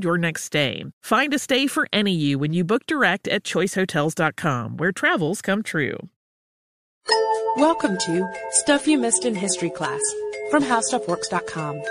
your 0.00 0.18
next 0.18 0.44
stay. 0.44 0.84
Find 1.02 1.32
a 1.34 1.38
stay 1.38 1.66
for 1.66 1.88
any 1.92 2.12
you 2.12 2.38
when 2.38 2.52
you 2.52 2.64
book 2.64 2.86
direct 2.86 3.28
at 3.28 3.44
choicehotels.com, 3.44 4.76
where 4.78 4.92
travels 4.92 5.42
come 5.42 5.62
true. 5.62 5.98
Welcome 7.56 7.98
to 7.98 8.28
Stuff 8.50 8.86
You 8.86 8.98
Missed 8.98 9.24
in 9.24 9.34
History 9.34 9.70
Class 9.70 10.00
from 10.50 10.62
HowStuffWorks.com. 10.62 11.82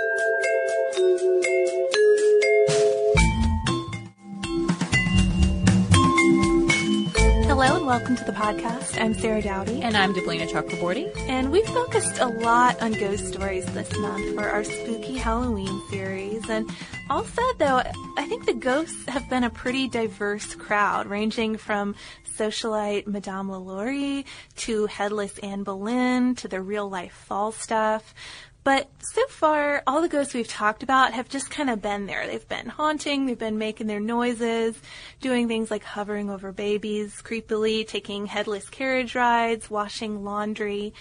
Hello 7.61 7.77
and 7.77 7.85
welcome 7.85 8.16
to 8.16 8.23
the 8.23 8.31
podcast. 8.31 8.99
I'm 8.99 9.13
Sarah 9.13 9.44
Dowdy. 9.44 9.83
And 9.83 9.95
I'm 9.95 10.16
Deblina 10.16 10.49
Chakraborty. 10.49 11.16
And 11.29 11.51
we 11.51 11.61
focused 11.61 12.17
a 12.17 12.25
lot 12.25 12.81
on 12.81 12.94
ghost 12.94 13.27
stories 13.27 13.67
this 13.75 13.95
month 13.97 14.33
for 14.33 14.49
our 14.49 14.63
spooky 14.63 15.16
Halloween 15.16 15.79
series. 15.91 16.50
And 16.50 16.67
all 17.11 17.23
said 17.23 17.53
though, 17.59 17.83
I 18.17 18.25
think 18.25 18.47
the 18.47 18.55
ghosts 18.55 19.07
have 19.07 19.29
been 19.29 19.44
a 19.44 19.51
pretty 19.51 19.88
diverse 19.88 20.55
crowd, 20.55 21.05
ranging 21.05 21.55
from 21.55 21.94
socialite 22.35 23.05
Madame 23.05 23.51
LaLaurie 23.51 24.25
to 24.55 24.88
headless 24.88 25.38
Anne 25.44 25.61
Boleyn 25.61 26.33
to 26.38 26.47
the 26.47 26.61
real 26.61 26.89
life 26.89 27.13
Falstaff. 27.13 28.16
But 28.63 28.88
so 28.99 29.25
far, 29.27 29.81
all 29.88 30.01
the 30.01 30.07
ghosts 30.07 30.35
we've 30.35 30.47
talked 30.47 30.83
about 30.83 31.13
have 31.13 31.27
just 31.27 31.49
kind 31.49 31.69
of 31.69 31.81
been 31.81 32.05
there. 32.05 32.27
They've 32.27 32.47
been 32.47 32.67
haunting, 32.67 33.25
they've 33.25 33.38
been 33.38 33.57
making 33.57 33.88
their 33.88 33.99
noises, 33.99 34.79
doing 35.19 35.47
things 35.47 35.72
like 35.72 35.83
hovering 35.83 36.29
over 36.29 36.51
babies 36.51 37.21
creepily, 37.23 37.88
taking 37.88 38.27
headless 38.27 38.69
carriage 38.69 39.16
rides, 39.16 39.69
washing 39.69 40.23
laundry. 40.23 40.94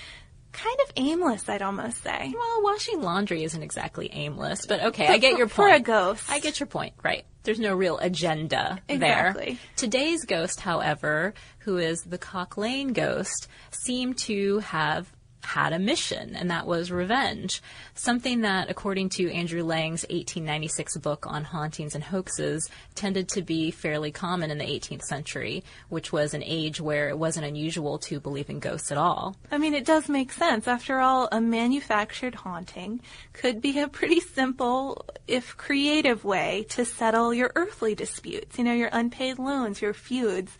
Kind 0.52 0.78
of 0.84 0.92
aimless, 0.96 1.48
I'd 1.48 1.62
almost 1.62 2.02
say. 2.02 2.34
Well, 2.36 2.62
washing 2.62 3.02
laundry 3.02 3.44
isn't 3.44 3.62
exactly 3.62 4.10
aimless, 4.12 4.66
but 4.66 4.82
okay, 4.82 5.06
I 5.06 5.18
get 5.18 5.38
your 5.38 5.46
point. 5.46 5.54
For 5.54 5.68
a 5.68 5.80
ghost. 5.80 6.28
I 6.28 6.40
get 6.40 6.58
your 6.58 6.66
point, 6.66 6.94
right. 7.04 7.24
There's 7.44 7.60
no 7.60 7.74
real 7.74 7.98
agenda 7.98 8.80
there. 8.88 8.96
exactly. 8.96 9.44
there. 9.44 9.58
Today's 9.76 10.24
ghost, 10.24 10.60
however, 10.60 11.34
who 11.60 11.78
is 11.78 12.00
the 12.02 12.18
Cock 12.18 12.56
Lane 12.56 12.92
ghost, 12.92 13.46
seemed 13.70 14.18
to 14.18 14.58
have 14.60 15.12
had 15.42 15.72
a 15.72 15.78
mission, 15.78 16.36
and 16.36 16.50
that 16.50 16.66
was 16.66 16.90
revenge. 16.90 17.62
Something 17.94 18.42
that, 18.42 18.70
according 18.70 19.08
to 19.10 19.32
Andrew 19.32 19.62
Lang's 19.62 20.02
1896 20.04 20.98
book 20.98 21.26
on 21.26 21.44
hauntings 21.44 21.94
and 21.94 22.04
hoaxes, 22.04 22.68
tended 22.94 23.28
to 23.30 23.42
be 23.42 23.70
fairly 23.70 24.12
common 24.12 24.50
in 24.50 24.58
the 24.58 24.64
18th 24.64 25.02
century, 25.02 25.64
which 25.88 26.12
was 26.12 26.34
an 26.34 26.42
age 26.44 26.80
where 26.80 27.08
it 27.08 27.18
wasn't 27.18 27.46
unusual 27.46 27.98
to 27.98 28.20
believe 28.20 28.50
in 28.50 28.58
ghosts 28.58 28.92
at 28.92 28.98
all. 28.98 29.36
I 29.50 29.58
mean, 29.58 29.74
it 29.74 29.84
does 29.84 30.08
make 30.08 30.32
sense. 30.32 30.68
After 30.68 31.00
all, 31.00 31.28
a 31.32 31.40
manufactured 31.40 32.34
haunting 32.34 33.00
could 33.32 33.60
be 33.60 33.78
a 33.80 33.88
pretty 33.88 34.20
simple, 34.20 35.04
if 35.26 35.56
creative 35.56 36.24
way 36.24 36.66
to 36.70 36.84
settle 36.84 37.32
your 37.32 37.52
earthly 37.56 37.94
disputes, 37.94 38.58
you 38.58 38.64
know, 38.64 38.72
your 38.72 38.90
unpaid 38.92 39.38
loans, 39.38 39.80
your 39.80 39.94
feuds. 39.94 40.56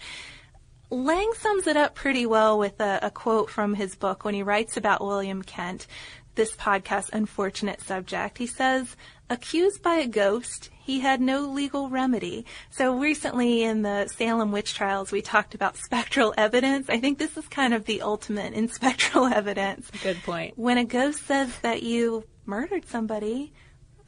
Lang 0.90 1.32
sums 1.38 1.68
it 1.68 1.76
up 1.76 1.94
pretty 1.94 2.26
well 2.26 2.58
with 2.58 2.80
a, 2.80 2.98
a, 3.02 3.10
quote 3.12 3.48
from 3.48 3.74
his 3.74 3.94
book 3.94 4.24
when 4.24 4.34
he 4.34 4.42
writes 4.42 4.76
about 4.76 5.00
William 5.00 5.40
Kent, 5.40 5.86
this 6.34 6.56
podcast's 6.56 7.10
unfortunate 7.12 7.80
subject. 7.80 8.38
He 8.38 8.48
says, 8.48 8.96
accused 9.28 9.82
by 9.82 9.96
a 9.96 10.08
ghost, 10.08 10.68
he 10.80 10.98
had 10.98 11.20
no 11.20 11.42
legal 11.42 11.88
remedy. 11.88 12.44
So 12.70 12.98
recently 12.98 13.62
in 13.62 13.82
the 13.82 14.08
Salem 14.08 14.50
witch 14.50 14.74
trials, 14.74 15.12
we 15.12 15.22
talked 15.22 15.54
about 15.54 15.76
spectral 15.84 16.34
evidence. 16.36 16.90
I 16.90 16.98
think 16.98 17.18
this 17.18 17.36
is 17.36 17.46
kind 17.46 17.72
of 17.72 17.84
the 17.84 18.02
ultimate 18.02 18.52
in 18.54 18.66
spectral 18.66 19.26
evidence. 19.32 19.88
Good 20.02 20.20
point. 20.24 20.58
When 20.58 20.76
a 20.76 20.84
ghost 20.84 21.24
says 21.24 21.56
that 21.60 21.84
you 21.84 22.24
murdered 22.46 22.88
somebody, 22.88 23.52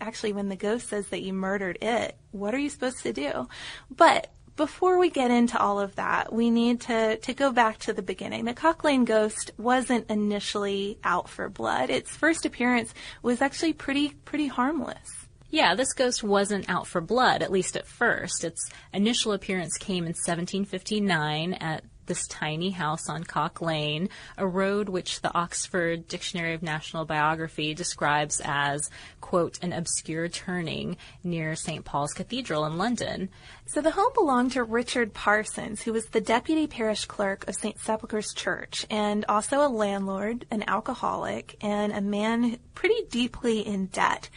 actually 0.00 0.32
when 0.32 0.49
the 0.49 0.56
ghost 0.56 0.88
says 0.88 1.06
that 1.09 1.22
you 1.22 1.32
murdered 1.32 1.78
it, 1.81 2.16
what 2.32 2.54
are 2.54 2.59
you 2.59 2.70
supposed 2.70 3.04
to 3.04 3.12
do? 3.12 3.47
But 3.88 4.32
before 4.56 4.98
we 4.98 5.10
get 5.10 5.30
into 5.30 5.58
all 5.58 5.80
of 5.80 5.94
that, 5.96 6.32
we 6.32 6.50
need 6.50 6.80
to, 6.82 7.16
to 7.16 7.34
go 7.34 7.52
back 7.52 7.78
to 7.80 7.92
the 7.92 8.02
beginning. 8.02 8.44
The 8.44 8.54
Cock 8.54 8.84
Lane 8.84 9.04
ghost 9.04 9.50
wasn't 9.56 10.10
initially 10.10 10.98
out 11.04 11.28
for 11.28 11.48
blood. 11.48 11.90
Its 11.90 12.14
first 12.14 12.44
appearance 12.44 12.92
was 13.22 13.40
actually 13.40 13.72
pretty, 13.72 14.10
pretty 14.24 14.48
harmless. 14.48 15.08
Yeah, 15.50 15.74
this 15.74 15.92
ghost 15.92 16.22
wasn't 16.22 16.70
out 16.70 16.86
for 16.86 17.00
blood, 17.02 17.42
at 17.42 17.52
least 17.52 17.76
at 17.76 17.86
first. 17.86 18.43
Its 18.43 18.70
initial 18.93 19.32
appearance 19.32 19.76
came 19.76 20.04
in 20.04 20.14
1759 20.14 21.55
at 21.55 21.84
this 22.06 22.26
tiny 22.26 22.70
house 22.70 23.08
on 23.08 23.25
Cock 23.25 23.60
Lane, 23.60 24.08
a 24.37 24.46
road 24.46 24.88
which 24.88 25.20
the 25.20 25.34
Oxford 25.34 26.08
Dictionary 26.08 26.54
of 26.54 26.62
National 26.62 27.04
Biography 27.04 27.75
describes 27.75 28.40
as, 28.44 28.90
quote, 29.20 29.58
an 29.62 29.72
obscure 29.72 30.28
turning 30.28 30.96
near 31.25 31.54
St. 31.54 31.84
Paul's 31.84 32.12
Cathedral 32.12 32.64
in 32.66 32.76
London. 32.76 33.28
So 33.66 33.81
the 33.81 33.93
home 33.93 34.12
belonged 34.14 34.52
to 34.52 34.64
Richard 34.64 35.14
Parsons, 35.14 35.82
who 35.82 35.93
was 35.93 36.06
the 36.06 36.20
deputy 36.20 36.66
parish 36.66 37.04
clerk 37.06 37.49
of 37.49 37.54
St. 37.54 37.78
Sepulchre's 37.78 38.34
Church, 38.34 38.87
and 38.90 39.25
also 39.28 39.64
a 39.64 39.69
landlord, 39.69 40.46
an 40.50 40.64
alcoholic, 40.69 41.56
and 41.60 41.93
a 41.93 42.00
man 42.00 42.58
pretty 42.75 43.06
deeply 43.10 43.60
in 43.60 43.87
debt. 43.87 44.28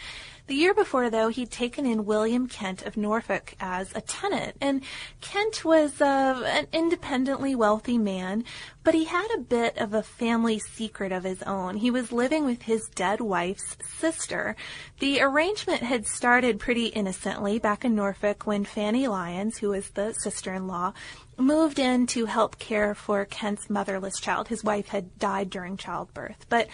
The 0.47 0.53
year 0.53 0.75
before, 0.75 1.09
though, 1.09 1.29
he'd 1.29 1.49
taken 1.49 1.87
in 1.87 2.05
William 2.05 2.47
Kent 2.47 2.83
of 2.83 2.95
Norfolk 2.95 3.55
as 3.59 3.91
a 3.95 4.01
tenant. 4.01 4.55
And 4.61 4.83
Kent 5.19 5.65
was 5.65 5.99
uh, 5.99 6.43
an 6.45 6.67
independently 6.71 7.55
wealthy 7.55 7.97
man, 7.97 8.43
but 8.83 8.93
he 8.93 9.05
had 9.05 9.27
a 9.33 9.39
bit 9.39 9.75
of 9.79 9.95
a 9.95 10.03
family 10.03 10.59
secret 10.59 11.11
of 11.11 11.23
his 11.23 11.41
own. 11.43 11.77
He 11.77 11.89
was 11.89 12.11
living 12.11 12.45
with 12.45 12.61
his 12.61 12.87
dead 12.93 13.21
wife's 13.21 13.75
sister. 13.97 14.55
The 14.99 15.19
arrangement 15.19 15.81
had 15.81 16.05
started 16.05 16.59
pretty 16.59 16.87
innocently 16.87 17.57
back 17.57 17.83
in 17.83 17.95
Norfolk 17.95 18.45
when 18.45 18.65
Fanny 18.65 19.07
Lyons, 19.07 19.57
who 19.57 19.69
was 19.69 19.89
the 19.89 20.13
sister-in-law, 20.13 20.93
moved 21.37 21.79
in 21.79 22.07
to 22.07 22.25
help 22.25 22.59
care 22.59 22.95
for 22.95 23.25
Kent's 23.25 23.69
motherless 23.69 24.19
child. 24.19 24.47
His 24.47 24.63
wife 24.63 24.87
had 24.87 25.17
died 25.19 25.49
during 25.49 25.77
childbirth. 25.77 26.45
But 26.49 26.67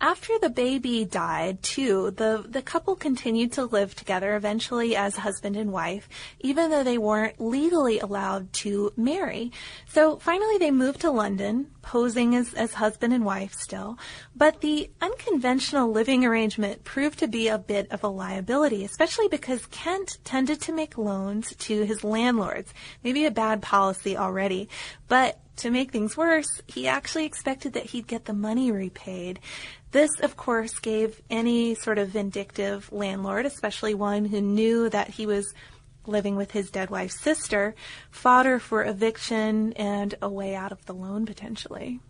after 0.00 0.38
the 0.38 0.50
baby 0.50 1.04
died, 1.04 1.62
too, 1.62 2.10
the, 2.10 2.44
the 2.46 2.60
couple 2.60 2.94
continued 2.94 3.52
to 3.52 3.64
live 3.64 3.94
together, 3.94 4.36
eventually 4.36 4.94
as 4.96 5.16
husband 5.16 5.56
and 5.56 5.72
wife, 5.72 6.08
even 6.40 6.70
though 6.70 6.84
they 6.84 6.98
weren't 6.98 7.40
legally 7.40 8.00
allowed 8.00 8.52
to 8.52 8.92
marry. 8.96 9.50
So 9.88 10.18
finally 10.18 10.58
they 10.58 10.70
moved 10.70 11.00
to 11.02 11.10
London, 11.10 11.68
posing 11.80 12.34
as, 12.34 12.52
as 12.52 12.74
husband 12.74 13.14
and 13.14 13.24
wife 13.24 13.54
still. 13.54 13.98
But 14.36 14.60
the 14.60 14.90
unconventional 15.00 15.90
living 15.90 16.24
arrangement 16.24 16.84
proved 16.84 17.20
to 17.20 17.28
be 17.28 17.48
a 17.48 17.56
bit 17.56 17.90
of 17.90 18.04
a 18.04 18.08
liability, 18.08 18.84
especially 18.84 19.28
because 19.28 19.64
Kent 19.66 20.18
tended 20.24 20.60
to 20.62 20.72
make 20.72 20.98
loans 20.98 21.54
to 21.60 21.82
his 21.84 22.04
landlords. 22.04 22.74
Maybe 23.02 23.24
a 23.24 23.30
bad 23.30 23.62
policy 23.62 24.03
already, 24.06 24.68
but 25.08 25.38
to 25.56 25.70
make 25.70 25.92
things 25.92 26.16
worse, 26.16 26.62
he 26.66 26.88
actually 26.88 27.24
expected 27.24 27.74
that 27.74 27.86
he'd 27.86 28.06
get 28.06 28.24
the 28.24 28.32
money 28.32 28.70
repaid. 28.72 29.38
This, 29.92 30.10
of 30.20 30.36
course, 30.36 30.78
gave 30.80 31.20
any 31.30 31.74
sort 31.76 31.98
of 31.98 32.08
vindictive 32.08 32.92
landlord, 32.92 33.46
especially 33.46 33.94
one 33.94 34.24
who 34.24 34.40
knew 34.40 34.88
that 34.90 35.10
he 35.10 35.26
was 35.26 35.54
living 36.06 36.36
with 36.36 36.50
his 36.50 36.70
dead 36.70 36.90
wife's 36.90 37.20
sister, 37.20 37.74
fodder 38.10 38.58
for 38.58 38.84
eviction 38.84 39.72
and 39.74 40.14
a 40.20 40.28
way 40.28 40.54
out 40.54 40.72
of 40.72 40.84
the 40.86 40.94
loan 40.94 41.24
potentially. 41.24 42.00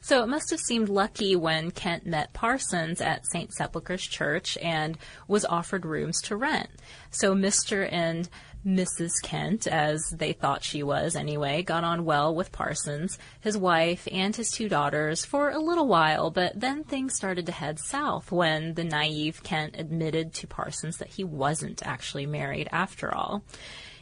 So 0.00 0.22
it 0.22 0.28
must 0.28 0.50
have 0.50 0.60
seemed 0.60 0.88
lucky 0.88 1.34
when 1.34 1.70
Kent 1.70 2.06
met 2.06 2.32
Parsons 2.32 3.00
at 3.00 3.26
St. 3.26 3.52
Sepulchre's 3.52 4.06
Church 4.06 4.56
and 4.58 4.96
was 5.26 5.44
offered 5.44 5.84
rooms 5.84 6.20
to 6.22 6.36
rent. 6.36 6.70
So 7.10 7.34
Mr. 7.34 7.88
and 7.90 8.28
Mrs. 8.66 9.12
Kent, 9.22 9.66
as 9.66 10.02
they 10.16 10.32
thought 10.32 10.64
she 10.64 10.82
was 10.82 11.16
anyway, 11.16 11.62
got 11.62 11.84
on 11.84 12.04
well 12.04 12.34
with 12.34 12.52
Parsons, 12.52 13.18
his 13.40 13.58
wife, 13.58 14.08
and 14.10 14.34
his 14.34 14.50
two 14.50 14.68
daughters 14.68 15.24
for 15.24 15.50
a 15.50 15.58
little 15.58 15.86
while, 15.86 16.30
but 16.30 16.58
then 16.58 16.82
things 16.82 17.14
started 17.14 17.46
to 17.46 17.52
head 17.52 17.78
south 17.78 18.32
when 18.32 18.74
the 18.74 18.84
naive 18.84 19.42
Kent 19.42 19.74
admitted 19.76 20.32
to 20.34 20.46
Parsons 20.46 20.96
that 20.96 21.08
he 21.08 21.24
wasn't 21.24 21.86
actually 21.86 22.26
married 22.26 22.68
after 22.72 23.14
all. 23.14 23.44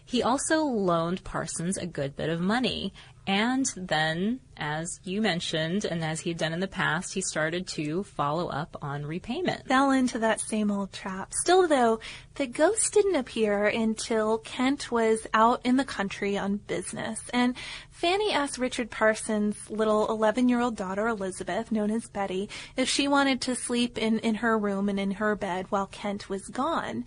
He 0.04 0.22
also 0.22 0.64
loaned 0.64 1.24
Parsons 1.24 1.76
a 1.76 1.86
good 1.86 2.16
bit 2.16 2.28
of 2.28 2.40
money, 2.40 2.92
and 3.26 3.66
then, 3.76 4.40
as 4.56 4.98
you 5.04 5.22
mentioned, 5.22 5.84
and 5.84 6.02
as 6.02 6.20
he 6.20 6.30
had 6.30 6.38
done 6.38 6.52
in 6.52 6.58
the 6.58 6.66
past, 6.66 7.14
he 7.14 7.20
started 7.20 7.68
to 7.68 8.02
follow 8.02 8.48
up 8.48 8.76
on 8.82 9.06
repayment. 9.06 9.68
Fell 9.68 9.92
into 9.92 10.18
that 10.18 10.40
same 10.40 10.72
old 10.72 10.92
trap. 10.92 11.32
Still, 11.32 11.68
though, 11.68 12.00
the 12.34 12.48
ghost 12.48 12.92
didn't 12.92 13.14
appear 13.14 13.66
until 13.66 14.38
Kent 14.38 14.90
was 14.90 15.26
out 15.32 15.60
in 15.64 15.76
the 15.76 15.84
country 15.84 16.36
on 16.36 16.56
business. 16.56 17.20
And 17.32 17.54
Fanny 17.90 18.32
asked 18.32 18.58
Richard 18.58 18.90
Parsons' 18.90 19.70
little 19.70 20.08
11 20.08 20.48
year 20.48 20.60
old 20.60 20.76
daughter, 20.76 21.06
Elizabeth, 21.06 21.70
known 21.70 21.92
as 21.92 22.08
Betty, 22.08 22.48
if 22.76 22.88
she 22.88 23.06
wanted 23.06 23.40
to 23.42 23.54
sleep 23.54 23.98
in, 23.98 24.18
in 24.18 24.36
her 24.36 24.58
room 24.58 24.88
and 24.88 24.98
in 24.98 25.12
her 25.12 25.36
bed 25.36 25.66
while 25.70 25.86
Kent 25.86 26.28
was 26.28 26.48
gone. 26.48 27.04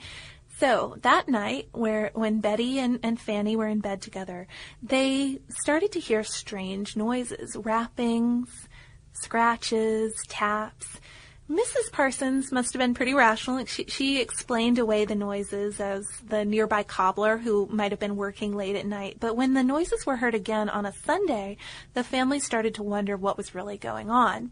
So 0.57 0.95
that 1.01 1.27
night, 1.27 1.67
where 1.73 2.11
when 2.13 2.39
Betty 2.39 2.79
and, 2.79 2.99
and 3.03 3.19
Fanny 3.19 3.55
were 3.55 3.67
in 3.67 3.79
bed 3.79 4.01
together, 4.01 4.47
they 4.81 5.39
started 5.49 5.91
to 5.93 5.99
hear 5.99 6.23
strange 6.23 6.95
noises, 6.95 7.57
rappings, 7.57 8.69
scratches, 9.11 10.13
taps. 10.29 11.01
Mrs. 11.49 11.91
Parsons 11.91 12.51
must 12.51 12.73
have 12.73 12.79
been 12.79 12.93
pretty 12.93 13.13
rational. 13.13 13.63
She, 13.65 13.85
she 13.85 14.21
explained 14.21 14.79
away 14.79 15.05
the 15.05 15.13
noises 15.13 15.79
as 15.79 16.07
the 16.25 16.45
nearby 16.45 16.83
cobbler 16.83 17.37
who 17.37 17.67
might 17.67 17.91
have 17.91 17.99
been 17.99 18.15
working 18.15 18.55
late 18.55 18.75
at 18.75 18.85
night. 18.85 19.17
But 19.19 19.35
when 19.35 19.53
the 19.53 19.63
noises 19.63 20.05
were 20.05 20.15
heard 20.15 20.33
again 20.33 20.69
on 20.69 20.85
a 20.85 20.93
Sunday, 21.05 21.57
the 21.93 22.03
family 22.03 22.39
started 22.39 22.75
to 22.75 22.83
wonder 22.83 23.17
what 23.17 23.37
was 23.37 23.53
really 23.53 23.77
going 23.77 24.09
on. 24.09 24.51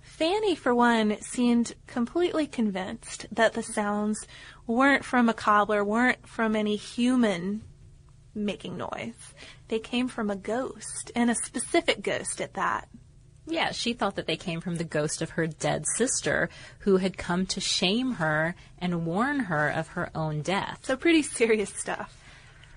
Fanny, 0.00 0.54
for 0.54 0.74
one, 0.74 1.20
seemed 1.20 1.74
completely 1.86 2.46
convinced 2.46 3.26
that 3.30 3.52
the 3.52 3.62
sounds 3.62 4.26
weren't 4.68 5.04
from 5.04 5.28
a 5.28 5.34
cobbler, 5.34 5.82
weren't 5.82 6.28
from 6.28 6.54
any 6.54 6.76
human 6.76 7.62
making 8.34 8.76
noise. 8.76 9.34
They 9.66 9.80
came 9.80 10.06
from 10.06 10.30
a 10.30 10.36
ghost, 10.36 11.10
and 11.16 11.30
a 11.30 11.34
specific 11.34 12.02
ghost 12.02 12.40
at 12.40 12.54
that. 12.54 12.88
Yeah, 13.46 13.72
she 13.72 13.94
thought 13.94 14.16
that 14.16 14.26
they 14.26 14.36
came 14.36 14.60
from 14.60 14.76
the 14.76 14.84
ghost 14.84 15.22
of 15.22 15.30
her 15.30 15.46
dead 15.46 15.84
sister 15.96 16.50
who 16.80 16.98
had 16.98 17.16
come 17.16 17.46
to 17.46 17.60
shame 17.60 18.12
her 18.12 18.54
and 18.78 19.06
warn 19.06 19.40
her 19.40 19.70
of 19.70 19.88
her 19.88 20.10
own 20.14 20.42
death. 20.42 20.80
So 20.82 20.96
pretty 20.96 21.22
serious 21.22 21.70
stuff. 21.70 22.14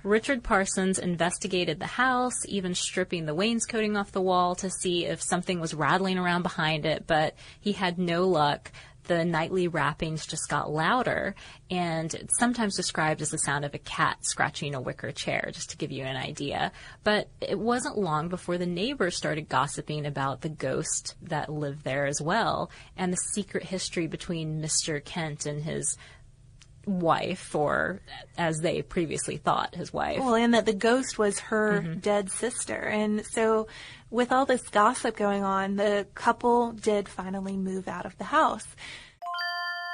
Richard 0.03 0.43
Parsons 0.43 0.97
investigated 0.97 1.79
the 1.79 1.85
house, 1.85 2.45
even 2.47 2.73
stripping 2.73 3.25
the 3.25 3.35
wainscoting 3.35 3.95
off 3.95 4.11
the 4.11 4.21
wall 4.21 4.55
to 4.55 4.69
see 4.69 5.05
if 5.05 5.21
something 5.21 5.59
was 5.59 5.75
rattling 5.75 6.17
around 6.17 6.41
behind 6.41 6.85
it, 6.85 7.05
but 7.05 7.35
he 7.59 7.73
had 7.73 7.99
no 7.99 8.27
luck. 8.27 8.71
The 9.05 9.25
nightly 9.25 9.67
rappings 9.67 10.25
just 10.25 10.47
got 10.49 10.71
louder, 10.71 11.35
and 11.69 12.13
it's 12.13 12.37
sometimes 12.37 12.75
described 12.75 13.21
as 13.21 13.29
the 13.29 13.37
sound 13.37 13.65
of 13.65 13.73
a 13.73 13.79
cat 13.79 14.17
scratching 14.21 14.75
a 14.75 14.81
wicker 14.81 15.11
chair, 15.11 15.49
just 15.53 15.71
to 15.71 15.77
give 15.77 15.91
you 15.91 16.03
an 16.03 16.15
idea. 16.15 16.71
But 17.03 17.29
it 17.41 17.59
wasn't 17.59 17.97
long 17.97 18.29
before 18.29 18.57
the 18.57 18.65
neighbors 18.65 19.17
started 19.17 19.49
gossiping 19.49 20.05
about 20.05 20.41
the 20.41 20.49
ghost 20.49 21.15
that 21.23 21.51
lived 21.51 21.83
there 21.83 22.05
as 22.05 22.21
well, 22.21 22.69
and 22.95 23.11
the 23.11 23.17
secret 23.33 23.63
history 23.63 24.07
between 24.07 24.61
Mr. 24.61 25.03
Kent 25.03 25.45
and 25.45 25.63
his 25.63 25.97
wife, 26.85 27.55
or 27.55 28.01
as 28.37 28.59
they 28.59 28.81
previously 28.81 29.37
thought, 29.37 29.75
his 29.75 29.93
wife. 29.93 30.19
Well, 30.19 30.35
and 30.35 30.53
that 30.53 30.65
the 30.65 30.73
ghost 30.73 31.17
was 31.17 31.39
her 31.39 31.81
mm-hmm. 31.81 31.99
dead 31.99 32.31
sister. 32.31 32.75
And 32.75 33.25
so, 33.25 33.67
with 34.11 34.31
all 34.31 34.45
this 34.45 34.69
gossip 34.69 35.15
going 35.15 35.43
on, 35.43 35.77
the 35.77 36.05
couple 36.13 36.73
did 36.73 37.09
finally 37.09 37.57
move 37.57 37.87
out 37.87 38.05
of 38.05 38.17
the 38.17 38.25
house. 38.25 38.67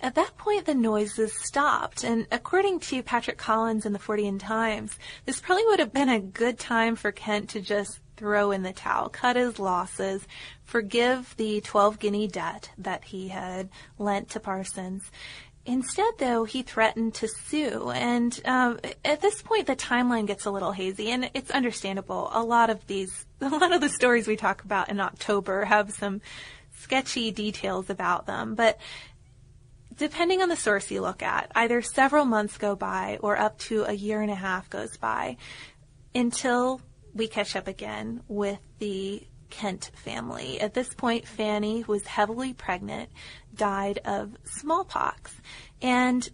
At 0.00 0.14
that 0.14 0.36
point, 0.36 0.66
the 0.66 0.74
noises 0.74 1.32
stopped, 1.32 2.04
and 2.04 2.26
according 2.30 2.80
to 2.80 3.02
Patrick 3.02 3.36
Collins 3.36 3.84
in 3.84 3.92
the 3.92 3.98
Fortean 3.98 4.38
Times, 4.38 4.96
this 5.26 5.40
probably 5.40 5.64
would 5.66 5.80
have 5.80 5.92
been 5.92 6.08
a 6.08 6.20
good 6.20 6.58
time 6.58 6.94
for 6.94 7.10
Kent 7.10 7.50
to 7.50 7.60
just 7.60 7.98
throw 8.16 8.52
in 8.52 8.62
the 8.62 8.72
towel, 8.72 9.08
cut 9.08 9.36
his 9.36 9.58
losses, 9.58 10.26
forgive 10.64 11.34
the 11.36 11.60
12 11.62 11.98
guinea 11.98 12.28
debt 12.28 12.70
that 12.78 13.04
he 13.04 13.28
had 13.28 13.70
lent 13.98 14.28
to 14.30 14.40
Parsons. 14.40 15.10
Instead, 15.66 16.14
though, 16.18 16.44
he 16.44 16.62
threatened 16.62 17.14
to 17.14 17.28
sue, 17.28 17.90
and 17.90 18.40
uh, 18.44 18.76
at 19.04 19.20
this 19.20 19.42
point, 19.42 19.66
the 19.66 19.76
timeline 19.76 20.26
gets 20.26 20.46
a 20.46 20.50
little 20.50 20.72
hazy, 20.72 21.10
and 21.10 21.30
it's 21.34 21.50
understandable. 21.50 22.30
A 22.32 22.42
lot 22.42 22.70
of 22.70 22.86
these, 22.86 23.26
a 23.40 23.48
lot 23.48 23.72
of 23.72 23.80
the 23.80 23.88
stories 23.88 24.26
we 24.28 24.36
talk 24.36 24.64
about 24.64 24.88
in 24.88 25.00
October 25.00 25.64
have 25.64 25.92
some 25.92 26.20
sketchy 26.78 27.30
details 27.30 27.90
about 27.90 28.26
them, 28.26 28.54
but 28.54 28.78
depending 29.98 30.40
on 30.40 30.48
the 30.48 30.56
source 30.56 30.90
you 30.90 31.00
look 31.00 31.22
at, 31.22 31.50
either 31.54 31.82
several 31.82 32.24
months 32.24 32.56
go 32.56 32.74
by 32.74 33.18
or 33.20 33.36
up 33.36 33.58
to 33.58 33.84
a 33.84 33.92
year 33.92 34.22
and 34.22 34.30
a 34.30 34.36
half 34.36 34.70
goes 34.70 34.96
by 34.96 35.36
until 36.14 36.80
we 37.14 37.28
catch 37.28 37.56
up 37.56 37.68
again 37.68 38.22
with 38.28 38.60
the 38.78 39.26
Kent 39.50 39.90
family. 40.04 40.60
At 40.60 40.74
this 40.74 40.92
point, 40.94 41.26
Fanny, 41.26 41.80
who 41.80 41.92
was 41.92 42.06
heavily 42.06 42.52
pregnant, 42.52 43.10
died 43.54 43.98
of 44.04 44.36
smallpox. 44.44 45.34
And 45.80 46.28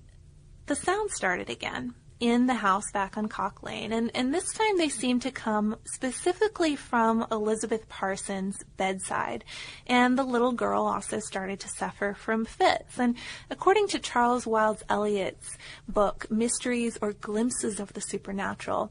the 0.66 0.75
sound 0.75 1.11
started 1.11 1.49
again 1.49 1.94
in 2.25 2.47
the 2.47 2.54
house 2.54 2.90
back 2.90 3.19
on 3.19 3.28
Cock 3.28 3.62
Lane. 3.62 3.93
And, 3.93 4.11
and 4.14 4.33
this 4.33 4.50
time 4.54 4.78
they 4.78 4.88
seem 4.88 5.21
to 5.21 5.31
come 5.31 5.76
specifically 5.85 6.75
from 6.75 7.26
Elizabeth 7.31 7.87
Parsons' 7.90 8.64
bedside. 8.78 9.45
And 9.87 10.16
the 10.16 10.25
little 10.25 10.52
girl 10.52 10.87
also 10.87 11.19
started 11.19 11.61
to 11.61 11.69
suffer 11.69 12.14
from 12.14 12.47
fits. 12.47 12.99
And 12.99 13.16
according 13.50 13.88
to 13.88 13.99
Charles 13.99 14.47
Wyllys 14.47 14.83
Elliott's 14.88 15.59
book, 15.87 16.26
Mysteries 16.31 16.99
or 17.02 17.12
Glimpses 17.12 17.78
of 17.78 17.93
the 17.93 18.00
Supernatural, 18.00 18.90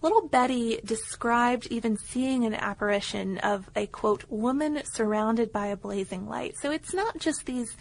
Little 0.00 0.28
Betty 0.28 0.80
described 0.84 1.66
even 1.72 1.96
seeing 1.96 2.44
an 2.44 2.54
apparition 2.54 3.38
of 3.38 3.68
a 3.74 3.88
quote, 3.88 4.24
woman 4.28 4.80
surrounded 4.84 5.50
by 5.50 5.66
a 5.66 5.76
blazing 5.76 6.28
light. 6.28 6.54
So 6.62 6.70
it's 6.70 6.94
not 6.94 7.18
just 7.18 7.46
these 7.46 7.76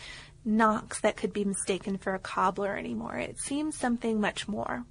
knocks 0.47 1.01
that 1.01 1.17
could 1.17 1.33
be 1.33 1.43
mistaken 1.43 1.97
for 1.97 2.15
a 2.15 2.19
cobbler 2.19 2.75
anymore. 2.75 3.17
It 3.17 3.37
seems 3.39 3.77
something 3.77 4.19
much 4.19 4.47
more. 4.47 4.85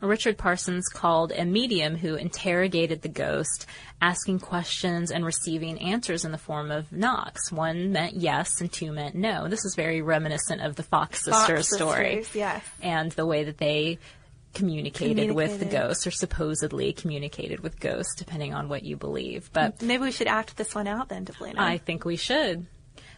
Richard 0.00 0.36
Parsons 0.36 0.88
called 0.88 1.32
a 1.32 1.44
medium 1.46 1.96
who 1.96 2.14
interrogated 2.14 3.00
the 3.02 3.08
ghost, 3.08 3.66
asking 4.02 4.40
questions 4.40 5.10
and 5.10 5.24
receiving 5.24 5.78
answers 5.80 6.24
in 6.24 6.32
the 6.32 6.38
form 6.38 6.70
of 6.70 6.92
knocks. 6.92 7.50
One 7.50 7.90
meant 7.90 8.14
yes 8.14 8.60
and 8.60 8.70
two 8.70 8.92
meant 8.92 9.14
no. 9.14 9.48
This 9.48 9.64
is 9.64 9.74
very 9.74 10.02
reminiscent 10.02 10.60
of 10.60 10.76
the 10.76 10.82
Fox, 10.82 11.22
Fox 11.22 11.38
Sisters 11.38 11.74
story. 11.74 12.16
Sisters, 12.16 12.36
yes. 12.36 12.64
And 12.82 13.12
the 13.12 13.24
way 13.26 13.44
that 13.44 13.56
they 13.58 13.98
communicated, 14.52 15.32
with 15.32 15.52
the 15.52 15.64
Communicated. 15.64 15.88
ghost 15.88 16.06
or 16.06 16.10
supposedly 16.10 16.92
communicated 16.92 17.60
with 17.60 17.80
ghosts, 17.80 18.14
depending 18.14 18.54
on 18.54 18.68
what 18.68 18.82
you 18.84 18.96
believe. 18.96 19.50
But 19.52 19.82
Maybe 19.82 20.02
we 20.04 20.12
should 20.12 20.28
act 20.28 20.56
this 20.56 20.74
one 20.74 20.86
out 20.86 21.08
then, 21.08 21.24
Deblina. 21.24 21.58
I 21.58 21.78
think 21.78 22.04
we 22.04 22.16
should. 22.16 22.66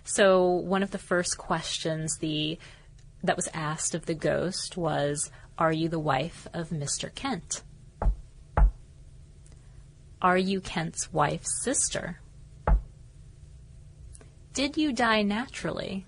So 0.09 0.47
one 0.47 0.85
of 0.85 0.93
the 0.93 0.99
first 0.99 1.37
questions 1.37 2.19
the 2.19 2.61
that 3.25 3.35
was 3.35 3.49
asked 3.53 3.93
of 3.93 4.07
the 4.07 4.15
ghost 4.15 4.77
was, 4.77 5.33
"Are 5.59 5.73
you 5.73 5.89
the 5.89 5.99
wife 5.99 6.47
of 6.53 6.69
Mr. 6.69 7.13
Kent? 7.13 7.65
Are 10.23 10.39
you 10.39 10.61
Kent's 10.61 11.13
wife's 11.13 11.61
sister? 11.61 12.21
Did 14.53 14.77
you 14.77 14.93
die 14.93 15.23
naturally? 15.23 16.07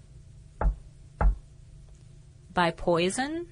By 2.54 2.70
poison? 2.70 3.48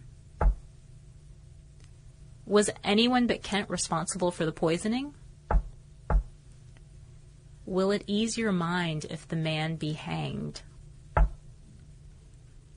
Was 2.46 2.70
anyone 2.84 3.26
but 3.26 3.42
Kent 3.42 3.68
responsible 3.68 4.30
for 4.30 4.46
the 4.46 4.52
poisoning?" 4.52 5.15
Will 7.66 7.90
it 7.90 8.04
ease 8.06 8.38
your 8.38 8.52
mind 8.52 9.06
if 9.10 9.28
the 9.28 9.36
man 9.36 9.76
be 9.76 9.92
hanged? 9.92 10.62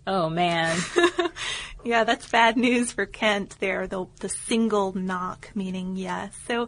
Oh 0.05 0.29
man. 0.29 0.77
Yeah, 1.83 2.03
that's 2.03 2.27
bad 2.27 2.57
news 2.57 2.91
for 2.91 3.05
Kent 3.05 3.55
there, 3.59 3.87
the, 3.87 4.05
the 4.19 4.29
single 4.29 4.93
knock 4.93 5.49
meaning 5.55 5.95
yes. 5.95 6.37
So 6.45 6.67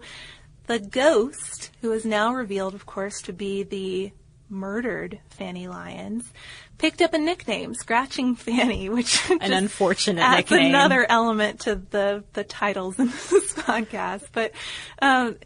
the 0.68 0.80
ghost, 0.80 1.72
who 1.82 1.92
is 1.92 2.06
now 2.06 2.34
revealed, 2.34 2.74
of 2.74 2.86
course, 2.86 3.22
to 3.24 3.34
be 3.34 3.64
the 3.64 4.14
murdered 4.50 5.20
Fanny 5.30 5.68
Lyons, 5.68 6.32
picked 6.82 7.02
up 7.02 7.14
a 7.14 7.18
nickname, 7.20 7.76
Scratching 7.76 8.36
Fanny, 8.36 8.90
which 8.90 9.30
An 9.30 9.54
unfortunate 9.54 10.22
adds 10.22 10.50
nickname. 10.50 10.70
another 10.72 11.06
element 11.08 11.62
to 11.62 11.76
the, 11.76 12.24
the 12.34 12.44
titles 12.44 12.98
in 12.98 13.06
this 13.30 13.54
podcast. 13.54 14.24
But 14.34 14.52
um, 15.02 15.38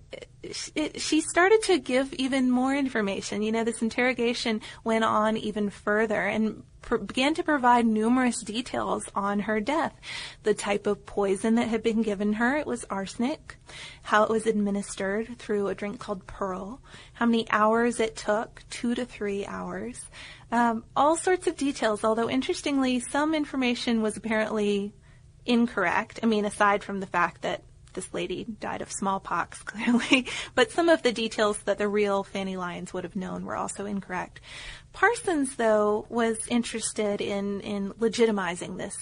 it, 0.75 1.01
she 1.01 1.20
started 1.22 1.62
to 1.63 1.77
give 1.77 2.13
even 2.13 2.50
more 2.50 2.74
information. 2.74 3.42
You 3.42 3.51
know, 3.51 3.63
this 3.65 3.82
interrogation 3.82 4.62
went 4.84 5.04
on 5.04 5.36
even 5.36 5.70
further 5.70 6.22
and 6.22 6.63
pr- 6.86 6.98
began 6.98 7.34
to 7.34 7.44
provide 7.44 7.86
numerous 7.86 8.42
details 8.42 9.04
on 9.13 9.42
her 9.42 9.60
death. 9.60 9.94
The 10.44 10.54
type 10.54 10.88
of 10.88 11.06
poison 11.06 11.56
that 11.56 11.68
had 11.68 11.84
been 11.84 12.01
given 12.01 12.34
her, 12.34 12.56
it 12.56 12.65
was 12.65 12.86
arsenic. 12.89 13.58
How 14.04 14.24
it 14.24 14.30
was 14.30 14.48
administered 14.48 15.38
through 15.38 15.68
a 15.68 15.75
drink 15.75 16.00
called 16.00 16.25
purl. 16.27 16.82
How 17.13 17.25
many 17.25 17.50
hours 17.50 18.00
it 18.00 18.15
took, 18.15 18.63
two 18.70 18.96
to 18.96 19.06
three 19.06 19.46
hours. 19.46 20.06
Um, 20.51 20.86
all 20.96 21.18
sorts 21.18 21.48
of 21.48 21.58
details, 21.58 22.04
although 22.04 22.30
interestingly, 22.30 23.00
some 23.00 23.36
information 23.36 24.01
was 24.01 24.15
apparently 24.15 24.94
incorrect. 25.46 26.20
I 26.24 26.27
mean, 26.27 26.46
aside 26.46 26.84
from 26.84 27.00
the 27.00 27.08
fact 27.08 27.42
that 27.42 27.63
this 27.96 28.13
lady 28.13 28.46
died 28.60 28.82
of 28.82 28.92
smallpox, 28.92 29.63
clearly, 29.63 30.27
but 30.54 30.72
some 30.72 30.89
of 30.89 31.01
the 31.01 31.12
details 31.12 31.58
that 31.60 31.80
the 31.80 31.88
real 31.88 32.24
Fanny 32.24 32.58
Lyons 32.58 32.94
would 32.94 33.04
have 33.04 33.15
known 33.15 33.46
were 33.46 33.56
also 33.56 33.86
incorrect. 33.86 34.42
Parsons, 34.96 35.58
though, 35.58 36.06
was 36.08 36.48
interested 36.48 37.20
in, 37.20 37.60
in 37.60 37.92
legitimizing 38.00 38.78
this 38.78 38.96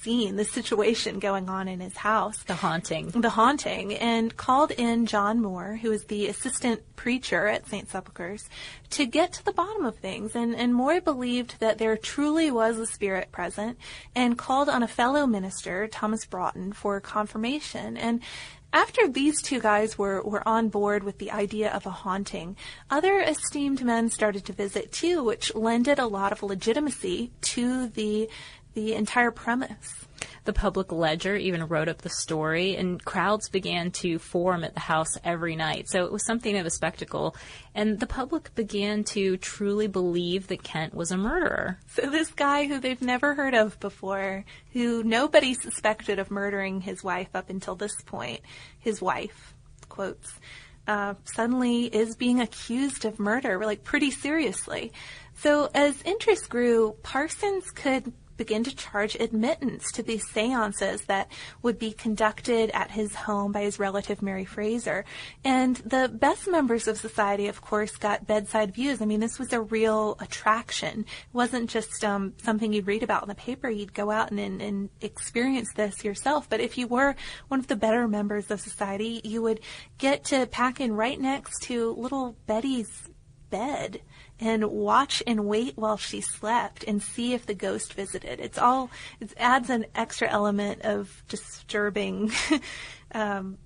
scene, 0.00 0.36
this 0.36 0.50
situation 0.50 1.18
going 1.18 1.50
on 1.50 1.68
in 1.68 1.80
his 1.80 1.96
house 1.98 2.42
the 2.44 2.54
haunting. 2.54 3.08
the 3.08 3.30
haunting 3.30 3.94
and 3.94 4.36
called 4.36 4.70
in 4.70 5.04
John 5.04 5.42
Moore, 5.42 5.78
who 5.82 5.92
is 5.92 6.04
the 6.04 6.28
assistant 6.28 6.82
preacher 6.96 7.46
at 7.46 7.66
St. 7.66 7.90
Sepulchre's, 7.90 8.48
to 8.90 9.04
get 9.04 9.34
to 9.34 9.44
the 9.44 9.52
bottom 9.52 9.84
of 9.84 9.98
things. 9.98 10.34
And, 10.34 10.54
and 10.54 10.74
Moore 10.74 11.02
believed 11.02 11.60
that 11.60 11.76
there 11.76 11.96
truly 11.96 12.50
was 12.50 12.78
a 12.78 12.86
spirit 12.86 13.30
present 13.32 13.76
and 14.14 14.38
called 14.38 14.70
on 14.70 14.82
a 14.82 14.88
fellow 14.88 15.26
minister, 15.26 15.86
Thomas 15.88 16.24
Broughton, 16.24 16.72
for 16.72 17.00
confirmation. 17.00 17.96
And 17.96 18.22
after 18.72 19.08
these 19.08 19.40
two 19.40 19.60
guys 19.60 19.96
were, 19.96 20.22
were 20.22 20.46
on 20.46 20.68
board 20.68 21.02
with 21.02 21.18
the 21.18 21.30
idea 21.30 21.70
of 21.70 21.86
a 21.86 21.90
haunting, 21.90 22.56
other 22.90 23.20
esteemed 23.20 23.82
men 23.82 24.10
started 24.10 24.44
to 24.44 24.52
visit 24.52 24.92
too, 24.92 25.24
which 25.24 25.54
lended 25.54 25.98
a 25.98 26.06
lot 26.06 26.32
of 26.32 26.42
legitimacy 26.42 27.30
to 27.40 27.88
the 27.88 28.28
the 28.78 28.94
entire 28.94 29.32
premise. 29.32 30.06
The 30.44 30.52
public 30.52 30.92
ledger 30.92 31.34
even 31.34 31.66
wrote 31.66 31.88
up 31.88 32.02
the 32.02 32.08
story, 32.08 32.76
and 32.76 33.04
crowds 33.04 33.48
began 33.48 33.90
to 34.02 34.20
form 34.20 34.62
at 34.62 34.74
the 34.74 34.80
house 34.80 35.18
every 35.24 35.56
night. 35.56 35.88
So 35.88 36.04
it 36.04 36.12
was 36.12 36.24
something 36.24 36.56
of 36.56 36.64
a 36.64 36.70
spectacle. 36.70 37.34
And 37.74 37.98
the 37.98 38.06
public 38.06 38.54
began 38.54 39.02
to 39.04 39.36
truly 39.36 39.88
believe 39.88 40.46
that 40.46 40.62
Kent 40.62 40.94
was 40.94 41.10
a 41.10 41.16
murderer. 41.16 41.80
So 41.88 42.08
this 42.08 42.30
guy 42.30 42.66
who 42.66 42.78
they've 42.78 43.02
never 43.02 43.34
heard 43.34 43.54
of 43.54 43.80
before, 43.80 44.44
who 44.72 45.02
nobody 45.02 45.54
suspected 45.54 46.20
of 46.20 46.30
murdering 46.30 46.80
his 46.80 47.02
wife 47.02 47.30
up 47.34 47.50
until 47.50 47.74
this 47.74 48.00
point, 48.02 48.40
his 48.78 49.02
wife, 49.02 49.54
quotes, 49.88 50.38
uh, 50.86 51.14
suddenly 51.24 51.84
is 51.86 52.14
being 52.14 52.40
accused 52.40 53.04
of 53.04 53.18
murder, 53.18 53.58
like 53.58 53.82
pretty 53.82 54.12
seriously. 54.12 54.92
So 55.34 55.68
as 55.74 56.00
interest 56.02 56.48
grew, 56.48 56.96
Parsons 57.02 57.70
could 57.72 58.12
begin 58.38 58.64
to 58.64 58.74
charge 58.74 59.14
admittance 59.16 59.92
to 59.92 60.02
these 60.02 60.26
seances 60.30 61.02
that 61.02 61.30
would 61.60 61.78
be 61.78 61.92
conducted 61.92 62.70
at 62.70 62.92
his 62.92 63.14
home 63.14 63.52
by 63.52 63.60
his 63.60 63.78
relative 63.78 64.22
Mary 64.22 64.46
Fraser. 64.46 65.04
And 65.44 65.76
the 65.76 66.08
best 66.08 66.48
members 66.48 66.88
of 66.88 66.96
society, 66.96 67.48
of 67.48 67.60
course, 67.60 67.96
got 67.96 68.26
bedside 68.26 68.74
views. 68.74 69.02
I 69.02 69.04
mean, 69.04 69.20
this 69.20 69.38
was 69.38 69.52
a 69.52 69.60
real 69.60 70.16
attraction. 70.20 71.00
It 71.00 71.34
wasn't 71.34 71.68
just 71.68 72.02
um, 72.04 72.32
something 72.42 72.72
you'd 72.72 72.86
read 72.86 73.02
about 73.02 73.22
in 73.22 73.28
the 73.28 73.34
paper. 73.34 73.68
You'd 73.68 73.92
go 73.92 74.10
out 74.10 74.30
and, 74.30 74.40
and, 74.40 74.62
and 74.62 74.88
experience 75.02 75.68
this 75.74 76.04
yourself. 76.04 76.48
But 76.48 76.60
if 76.60 76.78
you 76.78 76.86
were 76.86 77.16
one 77.48 77.60
of 77.60 77.66
the 77.66 77.76
better 77.76 78.08
members 78.08 78.50
of 78.50 78.60
society, 78.60 79.20
you 79.24 79.42
would 79.42 79.60
get 79.98 80.24
to 80.26 80.46
pack 80.46 80.80
in 80.80 80.94
right 80.94 81.20
next 81.20 81.62
to 81.64 81.92
little 81.94 82.36
Betty's 82.46 83.08
bed 83.50 84.00
and 84.40 84.64
watch 84.70 85.22
and 85.26 85.46
wait 85.46 85.72
while 85.76 85.96
she 85.96 86.20
slept 86.20 86.84
and 86.84 87.02
see 87.02 87.34
if 87.34 87.46
the 87.46 87.54
ghost 87.54 87.94
visited. 87.94 88.40
It's 88.40 88.58
all, 88.58 88.90
it 89.20 89.32
adds 89.36 89.68
an 89.70 89.86
extra 89.94 90.28
element 90.28 90.82
of 90.82 91.22
disturbing 91.28 92.30
um, 93.12 93.58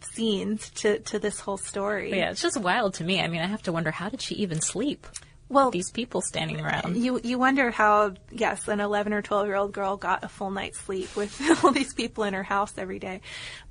scenes 0.00 0.70
to, 0.70 0.98
to 1.00 1.18
this 1.18 1.40
whole 1.40 1.56
story. 1.56 2.16
Yeah, 2.16 2.30
it's 2.30 2.42
just 2.42 2.56
wild 2.56 2.94
to 2.94 3.04
me. 3.04 3.20
I 3.20 3.28
mean, 3.28 3.40
I 3.40 3.46
have 3.46 3.62
to 3.62 3.72
wonder 3.72 3.90
how 3.90 4.08
did 4.08 4.20
she 4.20 4.34
even 4.36 4.60
sleep? 4.60 5.06
Well, 5.50 5.70
These 5.70 5.92
people 5.92 6.20
standing 6.20 6.60
around. 6.60 6.98
you 6.98 7.20
you 7.24 7.38
wonder 7.38 7.70
how 7.70 8.12
yes 8.30 8.68
an 8.68 8.80
11 8.80 9.14
or 9.14 9.22
12 9.22 9.46
year 9.46 9.56
old 9.56 9.72
girl 9.72 9.96
got 9.96 10.22
a 10.22 10.28
full 10.28 10.50
night's 10.50 10.78
sleep 10.78 11.16
with 11.16 11.40
all 11.64 11.70
these 11.72 11.94
people 11.94 12.24
in 12.24 12.34
her 12.34 12.42
house 12.42 12.74
every 12.76 12.98
day 12.98 13.22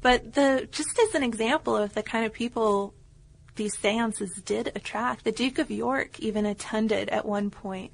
but 0.02 0.34
the 0.34 0.68
just 0.72 0.98
as 0.98 1.14
an 1.14 1.22
example 1.22 1.78
of 1.78 1.94
the 1.94 2.02
kind 2.02 2.26
of 2.26 2.34
people 2.34 2.96
these 3.58 3.78
seances 3.78 4.42
did 4.46 4.72
attract 4.76 5.24
the 5.24 5.32
duke 5.32 5.60
of 5.60 5.70
york 5.70 6.20
even 6.20 6.46
attended 6.46 7.10
at 7.10 7.26
one 7.26 7.50
point 7.50 7.92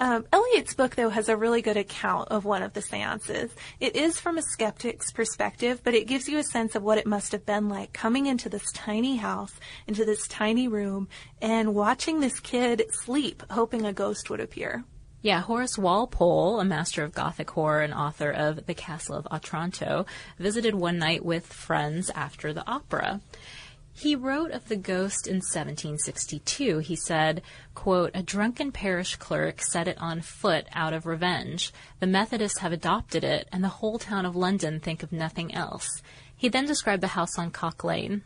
um, 0.00 0.26
Elliott's 0.32 0.74
book, 0.74 0.94
though, 0.94 1.08
has 1.08 1.28
a 1.28 1.36
really 1.36 1.60
good 1.60 1.76
account 1.76 2.28
of 2.28 2.44
one 2.44 2.62
of 2.62 2.72
the 2.72 2.82
seances. 2.82 3.50
It 3.80 3.96
is 3.96 4.20
from 4.20 4.38
a 4.38 4.42
skeptic's 4.42 5.10
perspective, 5.10 5.80
but 5.82 5.94
it 5.94 6.06
gives 6.06 6.28
you 6.28 6.38
a 6.38 6.44
sense 6.44 6.76
of 6.76 6.84
what 6.84 6.98
it 6.98 7.06
must 7.06 7.32
have 7.32 7.44
been 7.44 7.68
like 7.68 7.92
coming 7.92 8.26
into 8.26 8.48
this 8.48 8.70
tiny 8.72 9.16
house, 9.16 9.52
into 9.88 10.04
this 10.04 10.28
tiny 10.28 10.68
room, 10.68 11.08
and 11.42 11.74
watching 11.74 12.20
this 12.20 12.38
kid 12.38 12.84
sleep, 12.92 13.42
hoping 13.50 13.84
a 13.84 13.92
ghost 13.92 14.30
would 14.30 14.40
appear. 14.40 14.84
Yeah, 15.20 15.40
Horace 15.40 15.76
Walpole, 15.76 16.60
a 16.60 16.64
master 16.64 17.02
of 17.02 17.12
Gothic 17.12 17.50
horror 17.50 17.80
and 17.80 17.92
author 17.92 18.30
of 18.30 18.66
The 18.66 18.74
Castle 18.74 19.16
of 19.16 19.26
Otranto, 19.32 20.06
visited 20.38 20.76
one 20.76 20.98
night 20.98 21.24
with 21.24 21.44
friends 21.44 22.08
after 22.10 22.52
the 22.52 22.64
opera. 22.70 23.20
He 24.00 24.14
wrote 24.14 24.52
of 24.52 24.68
the 24.68 24.76
ghost 24.76 25.26
in 25.26 25.38
1762. 25.38 26.78
He 26.78 26.94
said, 26.94 27.42
quote, 27.74 28.12
A 28.14 28.22
drunken 28.22 28.70
parish 28.70 29.16
clerk 29.16 29.60
set 29.60 29.88
it 29.88 29.98
on 29.98 30.20
foot 30.20 30.68
out 30.72 30.92
of 30.92 31.04
revenge. 31.04 31.72
The 31.98 32.06
Methodists 32.06 32.60
have 32.60 32.70
adopted 32.70 33.24
it, 33.24 33.48
and 33.50 33.64
the 33.64 33.80
whole 33.80 33.98
town 33.98 34.24
of 34.24 34.36
London 34.36 34.78
think 34.78 35.02
of 35.02 35.10
nothing 35.10 35.52
else. 35.52 36.00
He 36.36 36.48
then 36.48 36.64
described 36.64 37.02
the 37.02 37.08
house 37.08 37.36
on 37.36 37.50
Cock 37.50 37.82
Lane. 37.82 38.22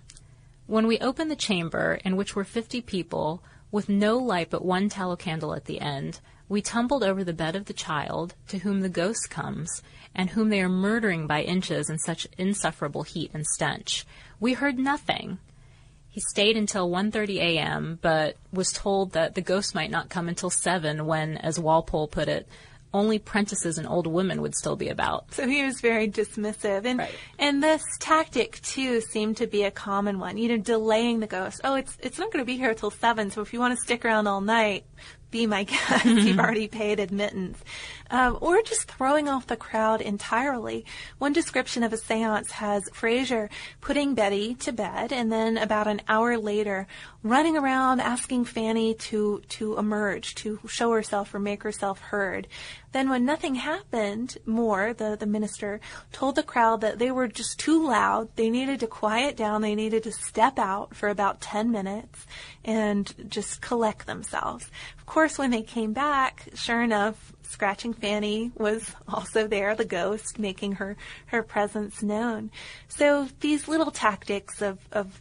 When 0.66 0.86
we 0.86 0.98
opened 0.98 1.30
the 1.30 1.36
chamber, 1.36 1.98
in 2.04 2.16
which 2.16 2.36
were 2.36 2.44
fifty 2.44 2.82
people, 2.82 3.42
with 3.70 3.88
no 3.88 4.18
light 4.18 4.50
but 4.50 4.66
one 4.66 4.90
tallow 4.90 5.16
candle 5.16 5.54
at 5.54 5.64
the 5.64 5.80
end, 5.80 6.20
we 6.50 6.60
tumbled 6.60 7.02
over 7.02 7.24
the 7.24 7.32
bed 7.32 7.56
of 7.56 7.64
the 7.64 7.72
child, 7.72 8.34
to 8.48 8.58
whom 8.58 8.82
the 8.82 8.90
ghost 8.90 9.30
comes, 9.30 9.80
and 10.14 10.28
whom 10.28 10.50
they 10.50 10.60
are 10.60 10.68
murdering 10.68 11.26
by 11.26 11.40
inches 11.40 11.88
in 11.88 11.98
such 11.98 12.28
insufferable 12.36 13.04
heat 13.04 13.30
and 13.32 13.46
stench. 13.46 14.04
We 14.38 14.52
heard 14.52 14.78
nothing. 14.78 15.38
He 16.12 16.20
stayed 16.20 16.56
until 16.58 16.88
1:30 16.90 17.38
a.m., 17.38 17.98
but 18.00 18.36
was 18.52 18.70
told 18.70 19.12
that 19.12 19.34
the 19.34 19.40
ghost 19.40 19.74
might 19.74 19.90
not 19.90 20.10
come 20.10 20.28
until 20.28 20.50
7 20.50 21.06
when, 21.06 21.38
as 21.38 21.58
Walpole 21.58 22.06
put 22.06 22.28
it, 22.28 22.46
only 22.94 23.18
prentices 23.18 23.78
and 23.78 23.88
old 23.88 24.06
women 24.06 24.42
would 24.42 24.54
still 24.54 24.76
be 24.76 24.88
about. 24.90 25.32
So 25.32 25.48
he 25.48 25.64
was 25.64 25.80
very 25.80 26.08
dismissive, 26.08 26.84
and 26.84 26.98
Right. 26.98 27.14
and 27.38 27.62
this 27.62 27.82
tactic 27.98 28.60
too 28.60 29.00
seemed 29.00 29.38
to 29.38 29.46
be 29.46 29.64
a 29.64 29.70
common 29.70 30.18
one. 30.18 30.36
You 30.36 30.48
know, 30.48 30.58
delaying 30.58 31.20
the 31.20 31.26
ghost. 31.26 31.62
Oh, 31.64 31.74
it's 31.76 31.96
it's 32.00 32.18
not 32.18 32.30
going 32.30 32.42
to 32.44 32.46
be 32.46 32.58
here 32.58 32.74
till 32.74 32.90
seven. 32.90 33.30
So 33.30 33.40
if 33.40 33.52
you 33.52 33.60
want 33.60 33.74
to 33.76 33.82
stick 33.82 34.04
around 34.04 34.26
all 34.26 34.42
night, 34.42 34.84
be 35.30 35.46
my 35.46 35.64
guest. 35.72 36.04
You've 36.04 36.18
mm-hmm. 36.18 36.40
already 36.40 36.68
paid 36.68 37.00
admittance. 37.00 37.58
Um, 38.12 38.36
or 38.42 38.60
just 38.60 38.90
throwing 38.90 39.26
off 39.26 39.46
the 39.46 39.56
crowd 39.56 40.02
entirely. 40.02 40.84
One 41.16 41.32
description 41.32 41.82
of 41.82 41.94
a 41.94 41.96
seance 41.96 42.50
has 42.50 42.88
Fraser 42.92 43.48
putting 43.80 44.14
Betty 44.14 44.54
to 44.56 44.70
bed 44.70 45.12
and 45.12 45.32
then 45.32 45.56
about 45.56 45.86
an 45.86 46.02
hour 46.08 46.36
later 46.36 46.86
running 47.22 47.56
around 47.56 48.00
asking 48.00 48.44
Fanny 48.44 48.94
to, 48.94 49.40
to 49.48 49.78
emerge, 49.78 50.34
to 50.36 50.60
show 50.66 50.92
herself 50.92 51.34
or 51.34 51.38
make 51.38 51.62
herself 51.62 52.00
heard. 52.00 52.48
Then 52.92 53.08
when 53.08 53.24
nothing 53.24 53.54
happened 53.54 54.36
more, 54.44 54.92
the, 54.92 55.16
the 55.18 55.26
minister 55.26 55.80
told 56.12 56.34
the 56.34 56.42
crowd 56.42 56.82
that 56.82 56.98
they 56.98 57.10
were 57.10 57.28
just 57.28 57.58
too 57.58 57.86
loud. 57.86 58.28
They 58.36 58.50
needed 58.50 58.80
to 58.80 58.86
quiet 58.86 59.36
down. 59.36 59.62
They 59.62 59.74
needed 59.74 60.02
to 60.02 60.12
step 60.12 60.58
out 60.58 60.94
for 60.94 61.08
about 61.08 61.40
10 61.40 61.70
minutes 61.70 62.26
and 62.64 63.12
just 63.30 63.62
collect 63.62 64.06
themselves. 64.06 64.68
Of 64.98 65.06
course, 65.06 65.38
when 65.38 65.50
they 65.50 65.62
came 65.62 65.92
back, 65.92 66.48
sure 66.54 66.82
enough, 66.82 67.32
Scratching 67.52 67.92
Fanny 67.92 68.50
was 68.56 68.94
also 69.06 69.46
there, 69.46 69.74
the 69.74 69.84
ghost, 69.84 70.38
making 70.38 70.72
her, 70.72 70.96
her 71.26 71.42
presence 71.42 72.02
known. 72.02 72.50
So 72.88 73.28
these 73.40 73.68
little 73.68 73.90
tactics 73.90 74.62
of, 74.62 74.78
of 74.90 75.20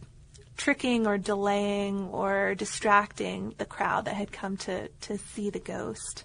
tricking 0.56 1.06
or 1.06 1.18
delaying 1.18 2.08
or 2.08 2.54
distracting 2.54 3.54
the 3.58 3.66
crowd 3.66 4.06
that 4.06 4.14
had 4.14 4.32
come 4.32 4.56
to, 4.56 4.88
to 4.88 5.18
see 5.18 5.50
the 5.50 5.60
ghost. 5.60 6.24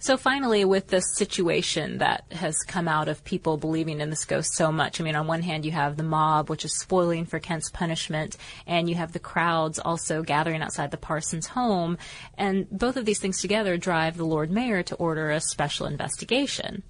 So 0.00 0.16
finally, 0.16 0.64
with 0.64 0.86
this 0.86 1.16
situation 1.16 1.98
that 1.98 2.24
has 2.30 2.56
come 2.62 2.86
out 2.86 3.08
of 3.08 3.24
people 3.24 3.56
believing 3.56 4.00
in 4.00 4.10
this 4.10 4.24
ghost 4.24 4.54
so 4.54 4.70
much, 4.70 5.00
I 5.00 5.04
mean, 5.04 5.16
on 5.16 5.26
one 5.26 5.42
hand, 5.42 5.64
you 5.64 5.72
have 5.72 5.96
the 5.96 6.04
mob, 6.04 6.48
which 6.48 6.64
is 6.64 6.78
spoiling 6.78 7.26
for 7.26 7.40
Kent's 7.40 7.68
punishment, 7.68 8.36
and 8.64 8.88
you 8.88 8.94
have 8.94 9.10
the 9.10 9.18
crowds 9.18 9.80
also 9.80 10.22
gathering 10.22 10.62
outside 10.62 10.92
the 10.92 10.96
Parsons 10.96 11.48
home, 11.48 11.98
and 12.36 12.70
both 12.70 12.96
of 12.96 13.06
these 13.06 13.18
things 13.18 13.40
together 13.40 13.76
drive 13.76 14.16
the 14.16 14.24
Lord 14.24 14.52
Mayor 14.52 14.84
to 14.84 14.94
order 14.96 15.32
a 15.32 15.40
special 15.40 15.86
investigation. 15.86 16.84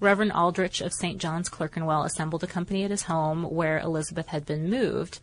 Reverend 0.00 0.32
Aldrich 0.32 0.80
of 0.80 0.94
St. 0.94 1.18
John's 1.18 1.50
Clerkenwell 1.50 2.04
assembled 2.04 2.44
a 2.44 2.46
company 2.46 2.82
at 2.82 2.90
his 2.90 3.02
home 3.02 3.42
where 3.42 3.78
Elizabeth 3.78 4.28
had 4.28 4.46
been 4.46 4.70
moved. 4.70 5.18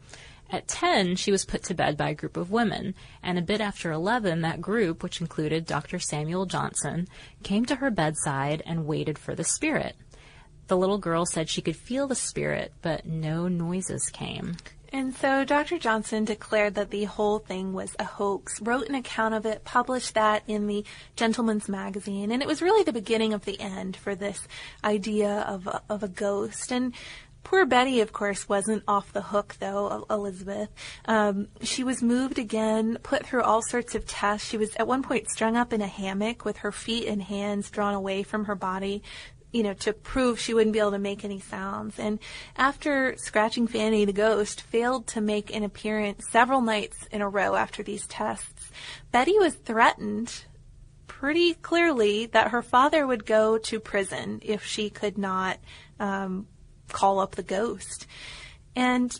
At 0.56 0.70
10, 0.70 1.18
she 1.18 1.34
was 1.34 1.44
put 1.44 1.64
to 1.64 1.74
bed 1.74 1.98
by 1.98 2.12
a 2.12 2.16
group 2.16 2.38
of 2.38 2.50
women, 2.50 2.96
and 3.22 3.38
a 3.38 3.42
bit 3.42 3.60
after 3.60 3.92
11, 3.92 4.40
that 4.40 4.62
group, 4.62 5.04
which 5.04 5.20
included 5.20 5.66
Dr. 5.66 6.00
Samuel 6.00 6.46
Johnson, 6.46 7.10
came 7.44 7.66
to 7.66 7.76
her 7.76 7.92
bedside 7.92 8.64
and 8.66 8.86
waited 8.86 9.20
for 9.20 9.36
the 9.36 9.44
spirit. 9.44 9.98
The 10.68 10.78
little 10.78 10.98
girl 10.98 11.26
said 11.26 11.50
she 11.50 11.62
could 11.62 11.76
feel 11.76 12.08
the 12.08 12.16
spirit, 12.16 12.72
but 12.82 13.06
no 13.06 13.50
noises 13.50 14.10
came. 14.10 14.56
And 14.94 15.14
so 15.14 15.44
Dr. 15.44 15.78
Johnson 15.78 16.24
declared 16.24 16.76
that 16.76 16.90
the 16.90 17.04
whole 17.04 17.40
thing 17.40 17.74
was 17.74 17.94
a 18.00 18.06
hoax, 18.06 18.62
wrote 18.62 18.88
an 18.88 18.96
account 18.96 19.34
of 19.34 19.46
it, 19.46 19.66
published 19.66 20.14
that 20.14 20.44
in 20.48 20.68
the 20.68 20.86
Gentleman's 21.18 21.68
Magazine, 21.68 22.32
and 22.32 22.42
it 22.42 22.48
was 22.48 22.62
really 22.62 22.86
the 22.86 22.94
beginning 22.94 23.34
of 23.34 23.44
the 23.44 23.60
end 23.60 23.98
for 23.98 24.16
this 24.16 24.48
idea 24.86 25.42
of 25.42 25.68
a, 25.68 25.82
of 25.90 26.02
a 26.02 26.08
ghost. 26.08 26.72
And 26.72 26.94
Poor 27.46 27.64
Betty, 27.64 28.02
of 28.02 28.12
course, 28.12 28.50
wasn't 28.50 28.84
off 28.88 29.14
the 29.14 29.22
hook, 29.22 29.56
though, 29.60 30.08
Elizabeth. 30.10 30.70
Um, 31.06 31.48
she 31.62 31.84
was 31.84 32.02
moved 32.02 32.40
again, 32.40 32.98
put 33.04 33.24
through 33.24 33.44
all 33.44 33.62
sorts 33.62 33.94
of 33.94 34.08
tests. 34.08 34.50
She 34.50 34.58
was 34.58 34.76
at 34.78 34.88
one 34.88 35.04
point 35.04 35.30
strung 35.30 35.56
up 35.56 35.72
in 35.72 35.80
a 35.80 35.88
hammock 35.88 36.44
with 36.44 36.58
her 36.58 36.72
feet 36.72 37.08
and 37.08 37.22
hands 37.22 37.70
drawn 37.70 37.94
away 37.94 38.24
from 38.24 38.46
her 38.46 38.56
body, 38.56 39.04
you 39.54 39.62
know, 39.62 39.74
to 39.76 39.94
prove 39.94 40.40
she 40.40 40.56
wouldn't 40.56 40.74
be 40.74 40.80
able 40.80 40.92
to 40.92 40.98
make 40.98 41.24
any 41.24 41.40
sounds. 41.40 42.00
And 42.00 42.18
after 42.58 43.16
Scratching 43.18 43.68
Fanny 43.68 44.06
the 44.06 44.12
ghost 44.12 44.62
failed 44.62 45.06
to 45.10 45.22
make 45.22 45.56
an 45.56 45.62
appearance 45.62 46.26
several 46.32 46.62
nights 46.62 47.08
in 47.12 47.22
a 47.22 47.30
row 47.30 47.54
after 47.54 47.84
these 47.84 48.08
tests, 48.08 48.72
Betty 49.12 49.38
was 49.38 49.54
threatened 49.54 50.46
pretty 51.06 51.54
clearly 51.54 52.26
that 52.26 52.50
her 52.50 52.64
father 52.64 53.06
would 53.06 53.24
go 53.24 53.60
to 53.60 53.80
prison 53.80 54.40
if 54.44 54.66
she 54.66 54.90
could 54.90 55.20
not 55.20 55.60
um, 56.00 56.48
call 56.90 57.20
up 57.20 57.36
the 57.36 57.44
ghost. 57.44 58.08
And 58.76 59.12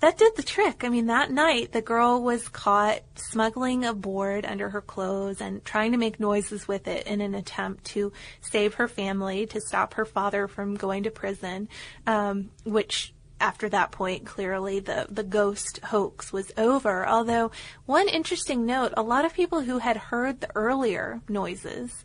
that 0.00 0.18
did 0.18 0.34
the 0.34 0.42
trick. 0.42 0.82
I 0.82 0.88
mean, 0.88 1.06
that 1.06 1.30
night 1.30 1.70
the 1.70 1.80
girl 1.80 2.22
was 2.22 2.48
caught 2.48 3.02
smuggling 3.14 3.84
a 3.84 3.94
board 3.94 4.44
under 4.44 4.68
her 4.70 4.80
clothes 4.80 5.40
and 5.40 5.64
trying 5.64 5.92
to 5.92 5.98
make 5.98 6.18
noises 6.18 6.66
with 6.66 6.88
it 6.88 7.06
in 7.06 7.20
an 7.20 7.36
attempt 7.36 7.84
to 7.84 8.12
save 8.40 8.74
her 8.74 8.88
family, 8.88 9.46
to 9.46 9.60
stop 9.60 9.94
her 9.94 10.04
father 10.04 10.48
from 10.48 10.74
going 10.74 11.04
to 11.04 11.10
prison, 11.12 11.68
um, 12.06 12.50
which 12.64 13.14
after 13.40 13.68
that 13.68 13.92
point, 13.92 14.24
clearly 14.24 14.80
the, 14.80 15.06
the 15.08 15.24
ghost 15.24 15.78
hoax 15.84 16.32
was 16.32 16.50
over. 16.56 17.06
Although, 17.06 17.50
one 17.86 18.08
interesting 18.08 18.66
note, 18.66 18.92
a 18.96 19.02
lot 19.02 19.24
of 19.24 19.34
people 19.34 19.62
who 19.62 19.78
had 19.78 19.96
heard 19.96 20.40
the 20.40 20.50
earlier 20.54 21.20
noises 21.28 22.04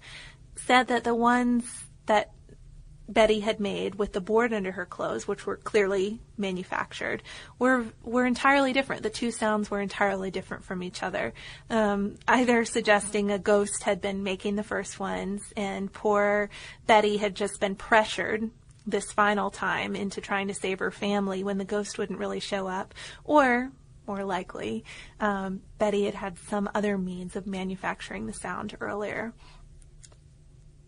said 0.55 0.88
that 0.88 1.03
the 1.03 1.15
ones 1.15 1.86
that 2.07 2.31
Betty 3.09 3.39
had 3.39 3.59
made 3.59 3.95
with 3.95 4.13
the 4.13 4.21
board 4.21 4.53
under 4.53 4.71
her 4.73 4.85
clothes, 4.85 5.27
which 5.27 5.45
were 5.45 5.57
clearly 5.57 6.19
manufactured, 6.37 7.23
were 7.57 7.85
were 8.03 8.25
entirely 8.25 8.73
different. 8.73 9.03
The 9.03 9.09
two 9.09 9.31
sounds 9.31 9.71
were 9.71 9.81
entirely 9.81 10.29
different 10.29 10.65
from 10.65 10.83
each 10.83 11.01
other, 11.03 11.33
um, 11.69 12.15
either 12.27 12.65
suggesting 12.65 13.31
a 13.31 13.39
ghost 13.39 13.83
had 13.83 14.01
been 14.01 14.23
making 14.23 14.55
the 14.55 14.63
first 14.63 14.99
ones, 14.99 15.41
and 15.55 15.91
poor 15.91 16.49
Betty 16.85 17.17
had 17.17 17.35
just 17.35 17.59
been 17.59 17.75
pressured 17.75 18.49
this 18.85 19.11
final 19.11 19.51
time 19.51 19.95
into 19.95 20.21
trying 20.21 20.47
to 20.47 20.53
save 20.53 20.79
her 20.79 20.91
family 20.91 21.43
when 21.43 21.57
the 21.57 21.65
ghost 21.65 21.97
wouldn't 21.97 22.19
really 22.19 22.39
show 22.39 22.67
up, 22.67 22.93
or 23.23 23.71
more 24.07 24.23
likely, 24.23 24.85
um, 25.19 25.61
Betty 25.77 26.05
had 26.05 26.15
had 26.15 26.39
some 26.39 26.69
other 26.73 26.97
means 26.97 27.35
of 27.35 27.45
manufacturing 27.45 28.25
the 28.25 28.33
sound 28.33 28.75
earlier 28.79 29.33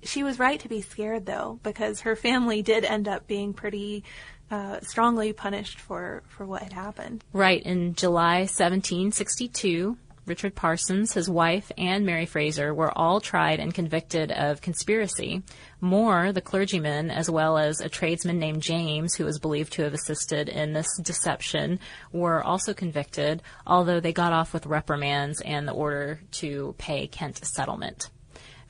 she 0.04 0.24
was 0.24 0.40
right 0.40 0.60
to 0.60 0.70
be 0.70 0.82
scared 0.82 1.26
though, 1.26 1.60
because 1.64 2.02
her 2.02 2.16
family 2.16 2.62
did 2.62 2.86
end 2.86 3.08
up 3.08 3.28
being 3.28 3.54
pretty 3.54 4.04
uh, 4.52 4.80
strongly 4.82 5.34
punished 5.34 5.80
for, 5.80 6.24
for 6.28 6.46
what 6.46 6.64
had 6.64 6.74
happened. 6.74 7.24
Right. 7.34 7.62
In 7.62 7.94
July 7.94 8.40
1762, 8.40 9.98
Richard 10.26 10.54
Parsons, 10.54 11.14
his 11.14 11.28
wife, 11.28 11.72
and 11.78 12.06
Mary 12.06 12.28
Fraser 12.28 12.74
were 12.74 12.96
all 12.96 13.20
tried 13.20 13.60
and 13.60 13.74
convicted 13.74 14.32
of 14.32 14.62
conspiracy. 14.62 15.42
Moore, 15.82 16.32
the 16.32 16.42
clergyman, 16.42 17.10
as 17.10 17.30
well 17.32 17.58
as 17.58 17.82
a 17.82 17.90
tradesman 17.90 18.38
named 18.38 18.62
James, 18.62 19.16
who 19.16 19.26
was 19.26 19.40
believed 19.40 19.74
to 19.74 19.84
have 19.84 19.94
assisted 19.94 20.48
in 20.48 20.74
this 20.74 20.88
deception, 21.02 21.80
were 22.12 22.44
also 22.44 22.76
convicted, 22.76 23.42
although 23.66 24.00
they 24.00 24.14
got 24.14 24.32
off 24.32 24.54
with 24.54 24.68
reprimands 24.68 25.42
and 25.42 25.68
the 25.68 25.74
order 25.74 26.22
to 26.32 26.76
pay 26.78 27.08
Kent 27.08 27.44
settlement. 27.44 28.10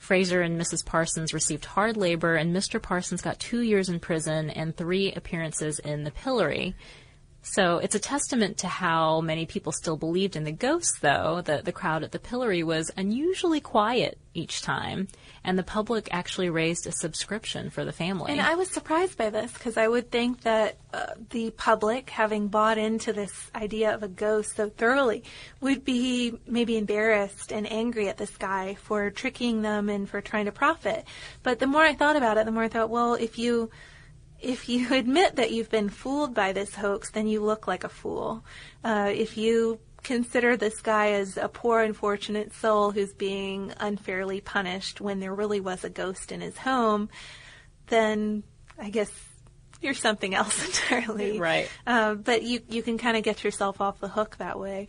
Fraser 0.00 0.40
and 0.40 0.58
Mrs. 0.58 0.84
Parsons 0.84 1.34
received 1.34 1.66
hard 1.66 1.94
labor, 1.94 2.34
and 2.34 2.56
Mr. 2.56 2.80
Parsons 2.80 3.20
got 3.20 3.38
two 3.38 3.60
years 3.60 3.90
in 3.90 4.00
prison 4.00 4.48
and 4.48 4.74
three 4.74 5.12
appearances 5.12 5.78
in 5.78 6.04
the 6.04 6.10
pillory. 6.10 6.74
So 7.42 7.76
it's 7.78 7.94
a 7.94 8.00
testament 8.00 8.56
to 8.58 8.66
how 8.66 9.20
many 9.20 9.44
people 9.44 9.72
still 9.72 9.98
believed 9.98 10.36
in 10.36 10.44
the 10.44 10.52
ghosts, 10.52 10.98
though, 11.00 11.42
that 11.44 11.66
the 11.66 11.72
crowd 11.72 12.02
at 12.02 12.12
the 12.12 12.18
pillory 12.18 12.62
was 12.62 12.90
unusually 12.96 13.60
quiet 13.60 14.18
each 14.32 14.62
time, 14.62 15.06
and 15.42 15.58
the 15.58 15.62
public 15.62 16.08
actually 16.12 16.50
raised 16.50 16.86
a 16.86 16.92
subscription 16.92 17.70
for 17.70 17.84
the 17.84 17.92
family. 17.92 18.32
And 18.32 18.40
I 18.40 18.54
was 18.56 18.68
surprised 18.68 19.16
by 19.16 19.30
this 19.30 19.52
because 19.52 19.76
I 19.76 19.88
would 19.88 20.10
think 20.10 20.42
that 20.42 20.76
uh, 20.92 21.06
the 21.30 21.50
public, 21.52 22.10
having 22.10 22.48
bought 22.48 22.76
into 22.76 23.12
this 23.12 23.50
idea 23.54 23.94
of 23.94 24.02
a 24.02 24.08
ghost 24.08 24.56
so 24.56 24.68
thoroughly, 24.68 25.24
would 25.60 25.84
be 25.84 26.38
maybe 26.46 26.76
embarrassed 26.76 27.52
and 27.52 27.70
angry 27.70 28.08
at 28.08 28.18
this 28.18 28.36
guy 28.36 28.74
for 28.74 29.10
tricking 29.10 29.62
them 29.62 29.88
and 29.88 30.08
for 30.08 30.20
trying 30.20 30.44
to 30.44 30.52
profit. 30.52 31.04
But 31.42 31.58
the 31.58 31.66
more 31.66 31.82
I 31.82 31.94
thought 31.94 32.16
about 32.16 32.36
it, 32.36 32.44
the 32.44 32.52
more 32.52 32.64
I 32.64 32.68
thought, 32.68 32.90
well, 32.90 33.14
if 33.14 33.38
you 33.38 33.70
if 34.40 34.68
you 34.68 34.94
admit 34.94 35.36
that 35.36 35.52
you've 35.52 35.70
been 35.70 35.88
fooled 35.88 36.34
by 36.34 36.52
this 36.52 36.74
hoax, 36.74 37.10
then 37.10 37.26
you 37.26 37.42
look 37.42 37.66
like 37.66 37.84
a 37.84 37.88
fool. 37.88 38.44
Uh, 38.84 39.10
if 39.14 39.36
you 39.36 39.78
consider 40.02 40.56
this 40.56 40.80
guy 40.80 41.12
as 41.12 41.36
a 41.36 41.48
poor, 41.48 41.80
unfortunate 41.80 42.54
soul 42.54 42.90
who's 42.90 43.12
being 43.12 43.72
unfairly 43.78 44.40
punished 44.40 45.00
when 45.00 45.20
there 45.20 45.34
really 45.34 45.60
was 45.60 45.84
a 45.84 45.90
ghost 45.90 46.32
in 46.32 46.40
his 46.40 46.56
home, 46.58 47.08
then 47.88 48.42
I 48.78 48.90
guess 48.90 49.10
you're 49.80 49.94
something 49.94 50.34
else 50.34 50.64
entirely. 50.90 51.38
Right. 51.38 51.68
Uh, 51.86 52.14
but 52.14 52.42
you 52.42 52.60
you 52.68 52.82
can 52.82 52.98
kind 52.98 53.16
of 53.16 53.22
get 53.22 53.44
yourself 53.44 53.80
off 53.80 54.00
the 54.00 54.08
hook 54.08 54.36
that 54.38 54.58
way. 54.58 54.88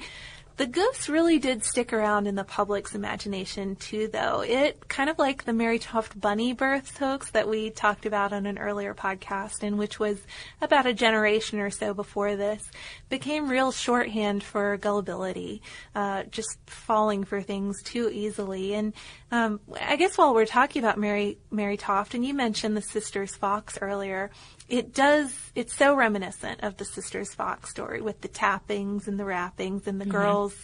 The 0.57 0.67
ghost 0.67 1.09
really 1.09 1.39
did 1.39 1.63
stick 1.63 1.91
around 1.93 2.27
in 2.27 2.35
the 2.35 2.43
public's 2.43 2.93
imagination 2.93 3.75
too, 3.77 4.09
though. 4.09 4.41
It 4.41 4.87
kind 4.87 5.09
of 5.09 5.17
like 5.17 5.45
the 5.45 5.53
Mary 5.53 5.79
Toft 5.79 6.19
bunny 6.19 6.53
birth 6.53 6.97
hoax 6.97 7.31
that 7.31 7.49
we 7.49 7.69
talked 7.69 8.05
about 8.05 8.33
on 8.33 8.45
an 8.45 8.59
earlier 8.59 8.93
podcast, 8.93 9.63
and 9.63 9.79
which 9.79 9.99
was 9.99 10.21
about 10.61 10.85
a 10.85 10.93
generation 10.93 11.59
or 11.59 11.69
so 11.69 11.93
before 11.93 12.35
this, 12.35 12.63
became 13.09 13.49
real 13.49 13.71
shorthand 13.71 14.43
for 14.43 14.77
gullibility, 14.77 15.61
uh, 15.95 16.23
just 16.23 16.57
falling 16.67 17.23
for 17.23 17.41
things 17.41 17.81
too 17.81 18.09
easily. 18.13 18.73
And 18.73 18.93
um, 19.31 19.61
I 19.79 19.95
guess 19.95 20.17
while 20.17 20.33
we're 20.33 20.45
talking 20.45 20.83
about 20.83 20.99
Mary 20.99 21.39
Mary 21.49 21.77
Toft, 21.77 22.13
and 22.13 22.25
you 22.25 22.33
mentioned 22.33 22.77
the 22.77 22.81
Sisters 22.81 23.35
Fox 23.35 23.79
earlier, 23.81 24.29
it 24.71 24.93
does 24.93 25.51
it's 25.53 25.75
so 25.75 25.93
reminiscent 25.93 26.61
of 26.63 26.77
the 26.77 26.85
sisters 26.85 27.33
fox 27.33 27.69
story 27.69 28.01
with 28.01 28.21
the 28.21 28.27
tappings 28.27 29.07
and 29.07 29.19
the 29.19 29.25
rappings 29.25 29.85
and 29.85 29.99
the 29.99 30.05
mm-hmm. 30.05 30.13
girls 30.13 30.55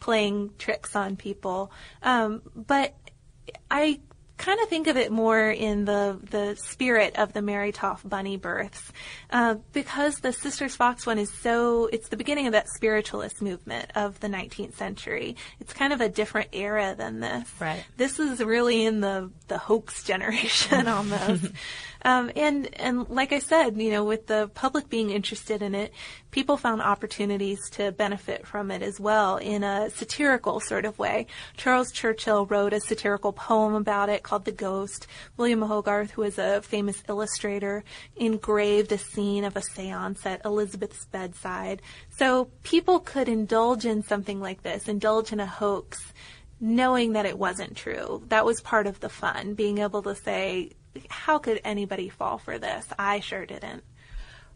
playing 0.00 0.50
tricks 0.58 0.96
on 0.96 1.14
people 1.14 1.70
um, 2.02 2.42
but 2.56 2.94
i 3.70 4.00
kind 4.40 4.58
of 4.60 4.68
think 4.68 4.86
of 4.86 4.96
it 4.96 5.12
more 5.12 5.50
in 5.50 5.84
the 5.84 6.18
the 6.30 6.56
spirit 6.56 7.16
of 7.16 7.34
the 7.34 7.42
Mary 7.42 7.72
Toft 7.72 8.08
bunny 8.08 8.38
births, 8.38 8.90
uh, 9.30 9.56
because 9.72 10.16
the 10.16 10.32
Sisters 10.32 10.74
Fox 10.74 11.06
one 11.06 11.18
is 11.18 11.30
so 11.30 11.88
it's 11.92 12.08
the 12.08 12.16
beginning 12.16 12.46
of 12.46 12.52
that 12.52 12.66
spiritualist 12.68 13.42
movement 13.42 13.90
of 13.94 14.18
the 14.20 14.28
19th 14.28 14.74
century. 14.74 15.36
It's 15.60 15.74
kind 15.74 15.92
of 15.92 16.00
a 16.00 16.08
different 16.08 16.48
era 16.52 16.94
than 16.96 17.20
this. 17.20 17.48
Right. 17.60 17.84
This 17.98 18.18
is 18.18 18.40
really 18.40 18.84
in 18.84 19.00
the 19.00 19.30
the 19.48 19.58
hoax 19.58 20.02
generation 20.02 20.88
almost. 20.88 21.46
Um, 22.02 22.30
and 22.36 22.68
and 22.80 23.08
like 23.08 23.32
I 23.32 23.38
said, 23.40 23.76
you 23.76 23.90
know, 23.90 24.04
with 24.04 24.26
the 24.26 24.50
public 24.54 24.88
being 24.88 25.10
interested 25.10 25.62
in 25.62 25.74
it, 25.74 25.92
people 26.30 26.56
found 26.56 26.80
opportunities 26.80 27.58
to 27.72 27.92
benefit 27.92 28.46
from 28.46 28.70
it 28.70 28.82
as 28.82 28.98
well 28.98 29.36
in 29.36 29.62
a 29.64 29.90
satirical 29.90 30.60
sort 30.60 30.84
of 30.84 30.98
way. 30.98 31.26
Charles 31.56 31.92
Churchill 31.92 32.46
wrote 32.46 32.72
a 32.72 32.80
satirical 32.80 33.32
poem 33.32 33.74
about 33.74 34.08
it 34.08 34.22
called 34.22 34.44
The 34.44 34.52
Ghost. 34.52 35.06
William 35.36 35.62
Hogarth, 35.62 36.12
who 36.12 36.22
is 36.22 36.38
a 36.38 36.62
famous 36.62 37.02
illustrator, 37.08 37.84
engraved 38.16 38.92
a 38.92 38.98
scene 38.98 39.44
of 39.44 39.56
a 39.56 39.62
seance 39.62 40.24
at 40.24 40.44
Elizabeth's 40.44 41.06
bedside. 41.06 41.82
So 42.16 42.50
people 42.62 43.00
could 43.00 43.28
indulge 43.28 43.84
in 43.84 44.02
something 44.02 44.40
like 44.40 44.62
this, 44.62 44.88
indulge 44.88 45.32
in 45.32 45.40
a 45.40 45.46
hoax, 45.46 46.12
knowing 46.60 47.12
that 47.12 47.26
it 47.26 47.38
wasn't 47.38 47.76
true. 47.76 48.22
That 48.28 48.44
was 48.44 48.60
part 48.60 48.86
of 48.86 49.00
the 49.00 49.08
fun, 49.08 49.54
being 49.54 49.78
able 49.78 50.02
to 50.02 50.14
say, 50.14 50.72
how 51.08 51.38
could 51.38 51.60
anybody 51.64 52.08
fall 52.08 52.38
for 52.38 52.58
this? 52.58 52.86
I 52.98 53.20
sure 53.20 53.46
didn't. 53.46 53.84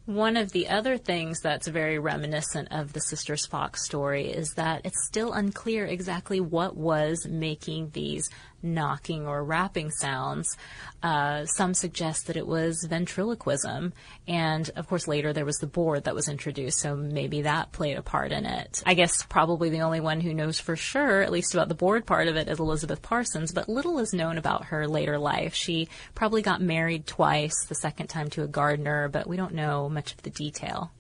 One 0.07 0.37
of 0.37 0.53
the 0.53 0.69
other 0.69 0.99
things 0.99 1.41
that's 1.41 1.67
very 1.67 1.99
reminiscent 1.99 2.69
of 2.71 2.93
the 2.93 3.01
Sisters 3.01 3.47
Fox 3.47 3.87
story 3.87 4.31
is 4.31 4.53
that 4.57 4.83
it's 4.85 5.07
still 5.07 5.33
unclear 5.33 5.87
exactly 5.87 6.41
what 6.41 6.77
was 6.77 7.27
making 7.27 7.91
these 7.95 8.29
knocking 8.65 9.27
or 9.27 9.45
rapping 9.45 9.91
sounds. 9.91 10.57
Uh, 11.03 11.45
some 11.45 11.75
suggest 11.75 12.27
that 12.27 12.37
it 12.37 12.47
was 12.47 12.85
ventriloquism. 12.89 13.93
And 14.27 14.71
of 14.77 14.89
course, 14.89 15.07
later 15.07 15.33
there 15.33 15.45
was 15.45 15.59
the 15.59 15.67
board 15.67 16.05
that 16.05 16.15
was 16.15 16.29
introduced, 16.29 16.79
so 16.79 16.97
maybe 16.97 17.43
that 17.43 17.73
played 17.73 17.97
a 17.97 18.03
part 18.03 18.33
in 18.33 18.47
it. 18.47 18.83
I 18.87 18.95
guess 18.95 19.23
probably 19.23 19.71
the 19.71 19.83
only 19.83 20.01
one 20.01 20.21
who 20.21 20.35
knows 20.35 20.59
for 20.59 20.77
sure, 20.77 21.23
at 21.23 21.33
least 21.33 21.55
about 21.55 21.69
the 21.69 21.75
board 21.75 22.07
part 22.07 22.29
of 22.29 22.37
it, 22.37 22.49
is 22.49 22.59
Elizabeth 22.59 23.03
Parsons, 23.03 23.53
but 23.53 23.69
little 23.69 23.99
is 23.99 24.13
known 24.13 24.39
about 24.39 24.67
her 24.67 24.89
later 24.89 25.19
life. 25.19 25.55
She 25.55 25.89
probably 26.15 26.43
got 26.43 26.61
married 26.61 27.07
twice, 27.07 27.67
the 27.69 27.75
second 27.75 28.07
time 28.07 28.31
to 28.31 28.43
a 28.43 28.49
gardener, 28.49 29.09
but 29.09 29.27
we 29.27 29.37
don't 29.37 29.55
know 29.55 29.89
much 29.89 30.13
of 30.13 30.23
the 30.23 30.31
detail. 30.31 30.91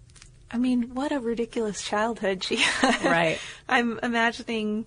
I 0.50 0.58
mean, 0.58 0.94
what 0.94 1.10
a 1.10 1.18
ridiculous 1.18 1.82
childhood 1.82 2.44
she 2.44 2.56
had. 2.56 3.04
Right. 3.04 3.40
I'm 3.68 3.98
imagining 4.02 4.86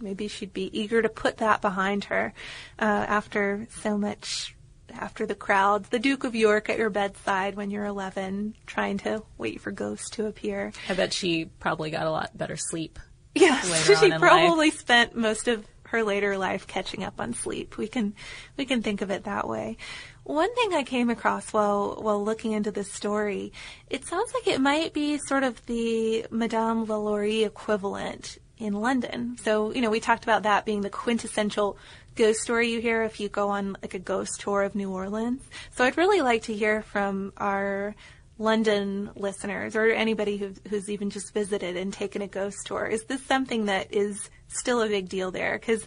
maybe 0.00 0.28
she'd 0.28 0.52
be 0.52 0.70
eager 0.78 1.02
to 1.02 1.08
put 1.08 1.38
that 1.38 1.60
behind 1.60 2.04
her 2.04 2.32
uh, 2.78 2.84
after 2.84 3.66
so 3.82 3.98
much 3.98 4.54
after 4.92 5.26
the 5.26 5.34
crowds, 5.34 5.88
the 5.88 5.98
Duke 5.98 6.24
of 6.24 6.34
York 6.34 6.68
at 6.68 6.78
your 6.78 6.90
bedside 6.90 7.54
when 7.54 7.70
you're 7.70 7.84
11, 7.84 8.54
trying 8.66 8.98
to 8.98 9.22
wait 9.38 9.60
for 9.60 9.70
ghosts 9.70 10.10
to 10.10 10.26
appear. 10.26 10.72
I 10.88 10.94
bet 10.94 11.12
she 11.12 11.44
probably 11.44 11.90
got 11.90 12.06
a 12.06 12.10
lot 12.10 12.36
better 12.36 12.56
sleep. 12.56 12.98
Yes, 13.34 13.86
she 14.00 14.10
probably 14.10 14.70
life. 14.70 14.78
spent 14.78 15.16
most 15.16 15.48
of 15.48 15.64
her 15.90 16.04
later 16.04 16.38
life 16.38 16.66
catching 16.66 17.02
up 17.02 17.20
on 17.20 17.34
sleep. 17.34 17.76
We 17.76 17.88
can 17.88 18.14
we 18.56 18.64
can 18.64 18.82
think 18.82 19.02
of 19.02 19.10
it 19.10 19.24
that 19.24 19.48
way. 19.48 19.76
One 20.22 20.54
thing 20.54 20.72
I 20.74 20.84
came 20.84 21.10
across 21.10 21.52
while 21.52 21.98
while 22.00 22.24
looking 22.24 22.52
into 22.52 22.70
this 22.70 22.92
story, 22.92 23.52
it 23.88 24.04
sounds 24.04 24.32
like 24.32 24.46
it 24.46 24.60
might 24.60 24.92
be 24.92 25.18
sort 25.18 25.42
of 25.42 25.64
the 25.66 26.26
Madame 26.30 26.86
Lalaurie 26.86 27.44
equivalent 27.44 28.38
in 28.60 28.74
London. 28.74 29.36
So, 29.42 29.72
you 29.72 29.80
know, 29.80 29.90
we 29.90 30.00
talked 30.00 30.22
about 30.22 30.44
that 30.44 30.64
being 30.64 30.82
the 30.82 30.90
quintessential 30.90 31.78
ghost 32.14 32.40
story 32.40 32.70
you 32.70 32.80
hear 32.80 33.02
if 33.02 33.18
you 33.18 33.28
go 33.28 33.48
on 33.48 33.76
like 33.82 33.94
a 33.94 33.98
ghost 33.98 34.40
tour 34.40 34.62
of 34.62 34.74
New 34.74 34.90
Orleans. 34.92 35.42
So 35.72 35.84
I'd 35.84 35.96
really 35.96 36.20
like 36.20 36.42
to 36.44 36.54
hear 36.54 36.82
from 36.82 37.32
our 37.38 37.94
London 38.38 39.10
listeners 39.16 39.74
or 39.74 39.86
anybody 39.86 40.36
who, 40.36 40.52
who's 40.68 40.90
even 40.90 41.10
just 41.10 41.32
visited 41.32 41.76
and 41.76 41.92
taken 41.92 42.22
a 42.22 42.28
ghost 42.28 42.58
tour. 42.66 42.86
Is 42.86 43.04
this 43.04 43.24
something 43.24 43.66
that 43.66 43.92
is 43.94 44.28
still 44.48 44.82
a 44.82 44.88
big 44.88 45.08
deal 45.08 45.30
there? 45.30 45.58
Because 45.58 45.86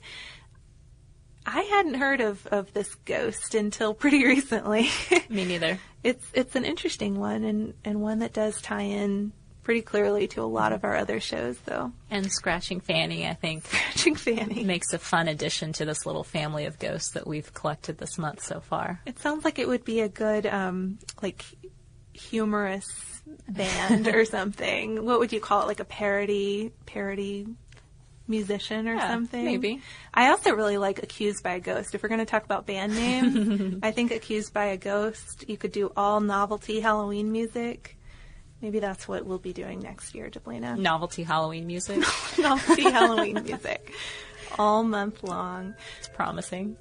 I 1.45 1.61
hadn't 1.61 1.95
heard 1.95 2.21
of, 2.21 2.45
of 2.47 2.73
this 2.73 2.95
ghost 3.05 3.53
until 3.53 3.93
pretty 3.93 4.25
recently. 4.25 4.89
Me 5.29 5.45
neither. 5.45 5.79
it's 6.03 6.25
it's 6.33 6.55
an 6.55 6.65
interesting 6.65 7.19
one 7.19 7.43
and, 7.43 7.73
and 7.83 8.01
one 8.01 8.19
that 8.19 8.33
does 8.33 8.61
tie 8.61 8.81
in 8.81 9.33
pretty 9.63 9.81
clearly 9.81 10.27
to 10.27 10.41
a 10.41 10.45
lot 10.45 10.73
of 10.73 10.83
our 10.83 10.95
other 10.95 11.19
shows, 11.19 11.57
though. 11.65 11.91
And 12.09 12.31
Scratching 12.31 12.79
Fanny, 12.79 13.27
I 13.27 13.33
think. 13.33 13.65
Scratching 13.67 14.15
Fanny. 14.15 14.63
Makes 14.63 14.93
a 14.93 14.99
fun 14.99 15.27
addition 15.27 15.73
to 15.73 15.85
this 15.85 16.05
little 16.05 16.23
family 16.23 16.65
of 16.65 16.79
ghosts 16.79 17.11
that 17.13 17.25
we've 17.25 17.53
collected 17.53 17.97
this 17.97 18.17
month 18.17 18.43
so 18.43 18.59
far. 18.59 19.01
It 19.05 19.19
sounds 19.19 19.45
like 19.45 19.59
it 19.59 19.67
would 19.67 19.85
be 19.85 20.01
a 20.01 20.09
good, 20.09 20.45
um, 20.45 20.99
like, 21.21 21.45
humorous 22.13 22.85
band 23.47 24.07
or 24.07 24.25
something. 24.37 25.05
What 25.05 25.19
would 25.19 25.31
you 25.31 25.39
call 25.39 25.63
it? 25.63 25.67
Like 25.67 25.79
a 25.79 25.85
parody, 25.85 26.71
parody 26.85 27.47
musician 28.27 28.87
or 28.87 28.95
yeah, 28.95 29.09
something. 29.09 29.43
Maybe. 29.43 29.81
I 30.13 30.29
also 30.29 30.51
really 30.51 30.77
like 30.77 31.03
Accused 31.03 31.43
by 31.43 31.53
a 31.53 31.59
Ghost. 31.59 31.95
If 31.95 32.03
we're 32.03 32.09
going 32.09 32.19
to 32.19 32.25
talk 32.25 32.45
about 32.45 32.65
band 32.65 32.95
names, 32.95 33.79
I 33.83 33.91
think 33.91 34.11
Accused 34.11 34.53
by 34.53 34.65
a 34.65 34.77
Ghost, 34.77 35.45
you 35.47 35.57
could 35.57 35.71
do 35.71 35.91
all 35.95 36.19
novelty 36.19 36.79
Halloween 36.79 37.31
music. 37.31 37.97
Maybe 38.63 38.79
that's 38.79 39.09
what 39.09 39.25
we'll 39.25 39.39
be 39.39 39.51
doing 39.51 39.81
next 39.81 40.15
year, 40.15 40.29
Deblina. 40.29 40.77
Novelty 40.77 41.23
Halloween 41.23 41.67
music. 41.67 42.01
Novelty 42.39 42.83
Halloween 42.83 43.43
music. 43.43 43.91
All 44.57 44.83
month 44.83 45.21
long. 45.21 45.75
It's 45.99 46.07
promising. 46.07 46.77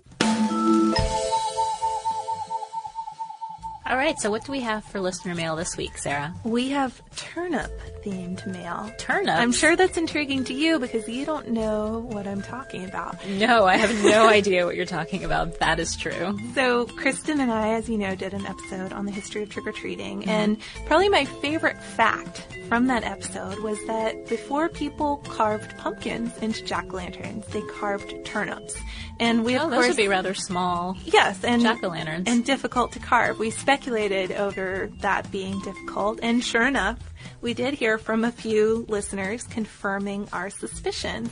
All 3.93 3.99
right, 3.99 4.19
so 4.19 4.31
what 4.31 4.43
do 4.47 4.53
we 4.53 4.61
have 4.61 4.87
for 4.87 5.01
listener 5.01 5.35
mail 5.35 5.55
this 5.55 5.77
week, 5.77 5.99
Sarah? 5.99 6.35
We 6.45 6.71
have 6.71 7.03
turnip 7.15 7.71
themed 8.03 8.47
mail. 8.47 8.91
Turnip? 8.97 9.37
I'm 9.37 9.53
sure 9.53 9.77
that's 9.77 9.99
intriguing 9.99 10.45
to 10.45 10.55
you 10.55 10.79
because 10.79 11.07
you 11.07 11.27
don't 11.27 11.51
know 11.51 11.99
what 12.09 12.27
I'm 12.27 12.41
talking 12.41 12.87
about. 12.87 13.23
No, 13.29 13.67
I 13.67 13.77
have 13.77 13.95
no 14.03 14.29
idea 14.31 14.65
what 14.65 14.77
you're 14.77 14.87
talking 14.87 15.25
about. 15.25 15.59
That 15.59 15.79
is 15.79 15.95
true. 15.95 16.39
So, 16.55 16.87
Kristen 16.87 17.39
and 17.39 17.53
I, 17.53 17.75
as 17.75 17.91
you 17.91 17.99
know, 17.99 18.15
did 18.15 18.33
an 18.33 18.47
episode 18.47 18.95
on 18.95 19.05
the 19.05 19.13
history 19.13 19.43
of 19.43 19.51
trick 19.51 19.67
or 19.67 19.73
treating, 19.73 20.21
mm-hmm. 20.21 20.31
and 20.31 20.59
probably 20.87 21.11
my 21.11 21.27
favorite 21.27 21.79
fact 21.79 22.47
from 22.69 22.87
that 22.87 23.05
episode 23.05 23.59
was 23.59 23.77
that 23.87 24.27
before 24.27 24.71
people 24.71 25.19
carved 25.29 25.77
pumpkins 25.77 26.35
into 26.39 26.65
jack 26.65 26.91
o' 26.95 26.97
lanterns, 26.97 27.47
they 27.49 27.61
carved 27.79 28.15
turnips. 28.25 28.75
And 29.23 29.45
we, 29.45 29.57
oh, 29.57 29.67
of 29.67 29.71
those 29.71 29.77
course, 29.77 29.89
would 29.89 29.97
be 29.97 30.09
rather 30.09 30.35
small. 30.35 30.97
Yes, 31.05 31.45
and 31.45 31.63
jack 31.63 31.85
o' 31.85 31.89
lanterns, 31.89 32.25
and 32.27 32.45
difficult 32.45 32.91
to 32.93 32.99
carve. 32.99 33.39
We 33.39 33.51
speculated 33.51 34.33
over 34.33 34.91
that 35.01 35.31
being 35.31 35.61
difficult, 35.61 36.19
and 36.25 36.43
sure 36.43 36.67
enough, 36.67 36.99
we 37.43 37.53
did 37.53 37.75
hear 37.75 37.99
from 37.99 38.25
a 38.25 38.33
few 38.33 38.87
listeners 38.89 39.43
confirming 39.43 40.29
our 40.33 40.49
suspicions. 40.49 41.31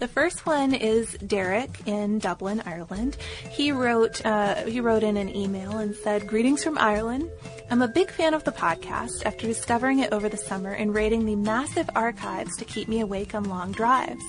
The 0.00 0.08
first 0.08 0.44
one 0.44 0.74
is 0.74 1.12
Derek 1.24 1.86
in 1.86 2.18
Dublin, 2.18 2.62
Ireland. 2.66 3.16
He 3.48 3.72
wrote 3.72 4.24
uh, 4.26 4.66
he 4.66 4.80
wrote 4.80 5.04
in 5.04 5.16
an 5.16 5.34
email 5.34 5.78
and 5.78 5.94
said, 5.94 6.26
"Greetings 6.26 6.64
from 6.64 6.76
Ireland. 6.76 7.30
I'm 7.70 7.80
a 7.80 7.88
big 7.88 8.10
fan 8.10 8.34
of 8.34 8.44
the 8.44 8.52
podcast 8.52 9.24
after 9.24 9.46
discovering 9.46 10.00
it 10.00 10.12
over 10.12 10.28
the 10.28 10.36
summer 10.36 10.72
and 10.72 10.94
raiding 10.94 11.24
the 11.24 11.36
massive 11.36 11.88
archives 11.94 12.56
to 12.58 12.64
keep 12.64 12.88
me 12.88 13.00
awake 13.00 13.34
on 13.34 13.44
long 13.44 13.72
drives. 13.72 14.22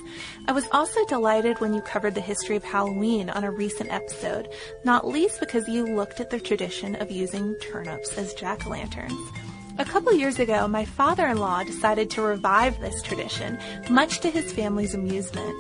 I 0.48 0.52
was 0.54 0.67
also 0.72 1.04
delighted 1.08 1.60
when 1.60 1.74
you 1.74 1.82
covered 1.82 2.15
the 2.15 2.22
history 2.22 2.56
of 2.56 2.63
Halloween 2.63 3.30
on 3.30 3.43
a 3.43 3.52
recent 3.52 3.91
episode, 3.91 4.48
not 4.86 5.08
least 5.08 5.39
because 5.39 5.67
you 5.67 5.86
looked 5.86 6.19
at 6.19 6.30
the 6.30 6.39
tradition 6.39 6.96
of 6.96 7.12
using 7.12 7.56
turnips 7.56 8.17
as 8.17 8.34
jack-o'-lanterns. 8.36 9.53
A 9.79 9.86
couple 9.86 10.13
years 10.13 10.38
ago, 10.38 10.67
my 10.67 10.86
father-in-law 10.86 11.63
decided 11.63 12.12
to 12.12 12.21
revive 12.21 12.79
this 12.79 13.01
tradition, 13.01 13.57
much 13.89 14.19
to 14.19 14.29
his 14.29 14.53
family's 14.53 14.93
amusement. 14.93 15.51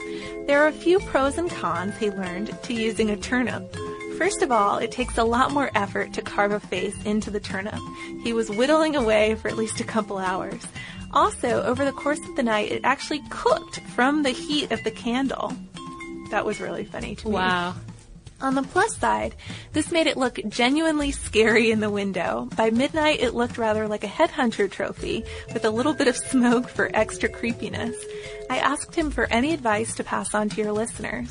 There 0.45 0.61
are 0.61 0.67
a 0.67 0.71
few 0.71 0.99
pros 0.99 1.39
and 1.39 1.49
cons 1.49 1.97
he 1.97 2.11
learned 2.11 2.55
to 2.63 2.73
using 2.75 3.09
a 3.09 3.17
turnip. 3.17 3.75
First 4.19 4.43
of 4.43 4.51
all, 4.51 4.77
it 4.77 4.91
takes 4.91 5.17
a 5.17 5.23
lot 5.23 5.51
more 5.51 5.71
effort 5.73 6.13
to 6.13 6.21
carve 6.21 6.51
a 6.51 6.59
face 6.59 6.95
into 7.05 7.31
the 7.31 7.39
turnip. 7.39 7.79
He 8.23 8.33
was 8.33 8.51
whittling 8.51 8.95
away 8.95 9.33
for 9.33 9.47
at 9.47 9.57
least 9.57 9.79
a 9.79 9.83
couple 9.83 10.19
hours. 10.19 10.61
Also, 11.11 11.63
over 11.63 11.83
the 11.83 11.91
course 11.91 12.19
of 12.29 12.35
the 12.35 12.43
night, 12.43 12.71
it 12.71 12.81
actually 12.83 13.23
cooked 13.31 13.79
from 13.95 14.21
the 14.21 14.29
heat 14.29 14.71
of 14.71 14.83
the 14.83 14.91
candle. 14.91 15.53
That 16.29 16.45
was 16.45 16.61
really 16.61 16.85
funny 16.85 17.15
to 17.15 17.27
me. 17.27 17.33
Wow. 17.33 17.73
On 18.43 18.55
the 18.55 18.61
plus 18.63 18.97
side, 18.97 19.35
this 19.71 19.89
made 19.89 20.05
it 20.05 20.17
look 20.17 20.37
genuinely 20.49 21.11
scary 21.11 21.71
in 21.71 21.79
the 21.79 21.89
window. 21.89 22.49
By 22.57 22.71
midnight, 22.71 23.21
it 23.21 23.33
looked 23.33 23.57
rather 23.57 23.87
like 23.87 24.03
a 24.03 24.07
headhunter 24.07 24.69
trophy, 24.69 25.23
with 25.53 25.63
a 25.63 25.69
little 25.69 25.93
bit 25.93 26.09
of 26.09 26.17
smoke 26.17 26.67
for 26.67 26.91
extra 26.93 27.29
creepiness. 27.29 27.95
I 28.49 28.57
asked 28.57 28.95
him 28.95 29.11
for 29.11 29.31
any 29.31 29.53
advice 29.53 29.95
to 29.95 30.03
pass 30.03 30.35
on 30.35 30.49
to 30.49 30.61
your 30.61 30.73
listeners. 30.73 31.29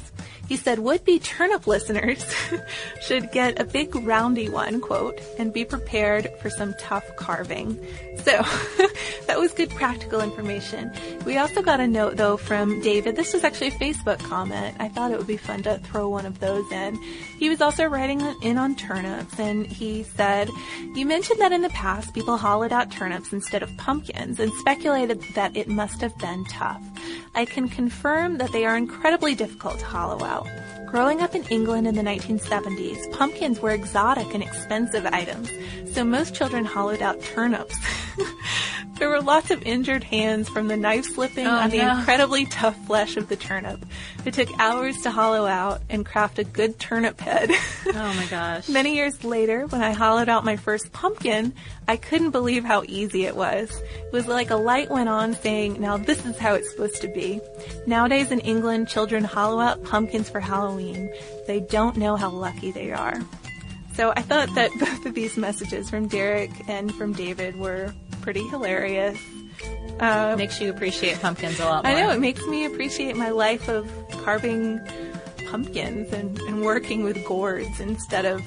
He 0.53 0.59
said 0.59 0.81
would-be 0.81 1.19
turnip 1.19 1.67
listeners 1.67 2.23
should 3.01 3.33
get 3.33 3.59
a 3.59 3.65
big 3.65 3.95
roundy 3.95 4.51
one, 4.51 4.83
quote, 4.83 5.19
and 5.39 5.51
be 5.51 5.65
prepared 5.65 6.29
for 6.43 6.51
some 6.51 6.75
tough 6.79 7.17
carving. 7.17 7.79
So 8.19 8.33
that 9.27 9.39
was 9.39 9.53
good 9.53 9.71
practical 9.71 10.21
information. 10.21 10.93
We 11.25 11.39
also 11.39 11.63
got 11.63 11.81
a 11.81 11.87
note 11.87 12.19
though 12.19 12.37
from 12.37 12.83
David. 12.83 13.17
This 13.17 13.33
was 13.33 13.45
actually 13.45 13.69
a 13.69 13.71
Facebook 13.71 14.19
comment. 14.19 14.77
I 14.79 14.89
thought 14.89 15.11
it 15.11 15.17
would 15.17 15.27
be 15.27 15.39
fun 15.39 15.63
to 15.63 15.79
throw 15.79 16.11
one 16.11 16.27
of 16.27 16.39
those 16.39 16.71
in. 16.71 16.97
He 17.39 17.49
was 17.49 17.63
also 17.63 17.87
writing 17.87 18.21
in 18.43 18.59
on 18.59 18.77
turnips 18.77 19.41
and 19.41 19.67
he 19.67 20.03
said, 20.03 20.51
you 20.95 21.07
mentioned 21.07 21.41
that 21.41 21.53
in 21.53 21.63
the 21.63 21.71
past 21.71 22.13
people 22.13 22.37
hollowed 22.37 22.73
out 22.73 22.93
turnips 22.93 23.33
instead 23.33 23.63
of 23.63 23.75
pumpkins 23.79 24.39
and 24.39 24.53
speculated 24.61 25.23
that 25.35 25.57
it 25.57 25.69
must 25.69 26.03
have 26.03 26.17
been 26.19 26.45
tough. 26.45 26.83
I 27.35 27.47
can 27.47 27.69
confirm 27.69 28.37
that 28.39 28.53
they 28.53 28.67
are 28.67 28.77
incredibly 28.77 29.35
difficult 29.35 29.79
to 29.79 29.87
hollow 29.87 30.23
out. 30.23 30.47
Growing 30.87 31.23
up 31.23 31.35
in 31.35 31.43
England 31.45 31.87
in 31.87 31.95
the 31.95 32.03
1970s, 32.03 33.11
pumpkins 33.13 33.61
were 33.61 33.71
exotic 33.71 34.35
and 34.35 34.43
expensive 34.43 35.07
items, 35.07 35.49
so 35.95 36.05
most 36.05 36.35
children 36.35 36.67
hollowed 36.67 37.01
out 37.01 37.23
turnips. 37.23 37.75
there 39.03 39.11
were 39.11 39.21
lots 39.21 39.51
of 39.51 39.61
injured 39.65 40.05
hands 40.05 40.49
from 40.49 40.69
the 40.69 40.77
knife 40.77 41.05
slipping 41.05 41.45
Oh, 41.45 41.51
on 41.51 41.71
the 41.71 41.79
no. 41.79 41.99
incredibly 41.99 42.47
tough 42.47 42.77
flesh 42.87 43.17
of 43.17 43.29
the 43.29 43.35
turnip. 43.35 43.85
It 44.25 44.33
took 44.35 44.49
hours 44.61 44.97
to 45.03 45.11
hollow 45.11 45.45
out 45.45 45.83
and 45.91 46.07
craft 46.07 46.39
a 46.39 46.45
good 46.45 46.79
turnip 46.79 47.21
head. 47.21 47.51
Oh 47.95 48.15
my 48.15 48.27
gosh. 48.27 48.69
Many 48.69 48.95
years 48.95 49.25
later, 49.25 49.67
when 49.67 49.83
I 49.83 49.91
hollowed 49.91 50.29
out 50.29 50.45
my 50.45 50.55
first 50.57 50.93
pumpkin, 50.93 51.53
I 51.89 51.97
couldn't 51.97 52.31
believe 52.31 52.65
how 52.65 52.85
easy 52.87 53.25
it 53.25 53.35
was. 53.35 53.71
It 54.07 54.13
was 54.13 54.29
like 54.29 54.51
a 54.51 54.57
light 54.57 54.89
went 54.89 55.09
on 55.09 55.35
saying, 55.35 55.81
now 55.81 55.97
this 55.97 56.25
is 56.25 56.39
how 56.39 56.55
it's 56.55 56.71
supposed 56.71 57.03
to 57.03 57.09
be. 57.09 57.41
Nowadays 57.87 58.31
in 58.31 58.39
England, 58.41 58.87
children 58.89 59.25
hollow 59.25 59.59
out 59.61 59.83
pumpkins 59.83 60.31
for 60.31 60.39
Halloween. 60.39 61.11
They 61.49 61.59
don't 61.59 61.97
know 61.97 62.15
how 62.17 62.31
lucky 62.31 62.71
they 62.71 62.93
are. 62.93 63.21
So 63.95 64.13
I 64.17 64.23
thought 64.23 64.55
that 64.55 64.71
both 64.81 65.05
of 65.05 65.15
these 65.15 65.37
messages 65.37 65.91
from 65.91 66.07
Derek 66.09 66.51
and 66.69 66.95
from 66.95 67.13
David 67.13 67.57
were 67.57 67.93
pretty 68.23 68.47
hilarious. 68.49 69.19
Uh, 70.01 70.35
Makes 70.37 70.61
you 70.61 70.71
appreciate 70.71 71.21
pumpkins 71.21 71.61
a 71.61 71.65
lot 71.67 71.85
more. 71.85 71.93
I 71.93 72.01
know, 72.01 72.11
it 72.11 72.19
makes 72.19 72.45
me 72.47 72.65
appreciate 72.65 73.17
my 73.17 73.29
life 73.29 73.69
of 73.69 73.91
carving 74.25 74.81
pumpkins 75.51 76.13
and, 76.13 76.39
and 76.41 76.63
working 76.63 77.05
with 77.05 77.23
gourds 77.27 77.79
instead 77.79 78.25
of 78.25 78.43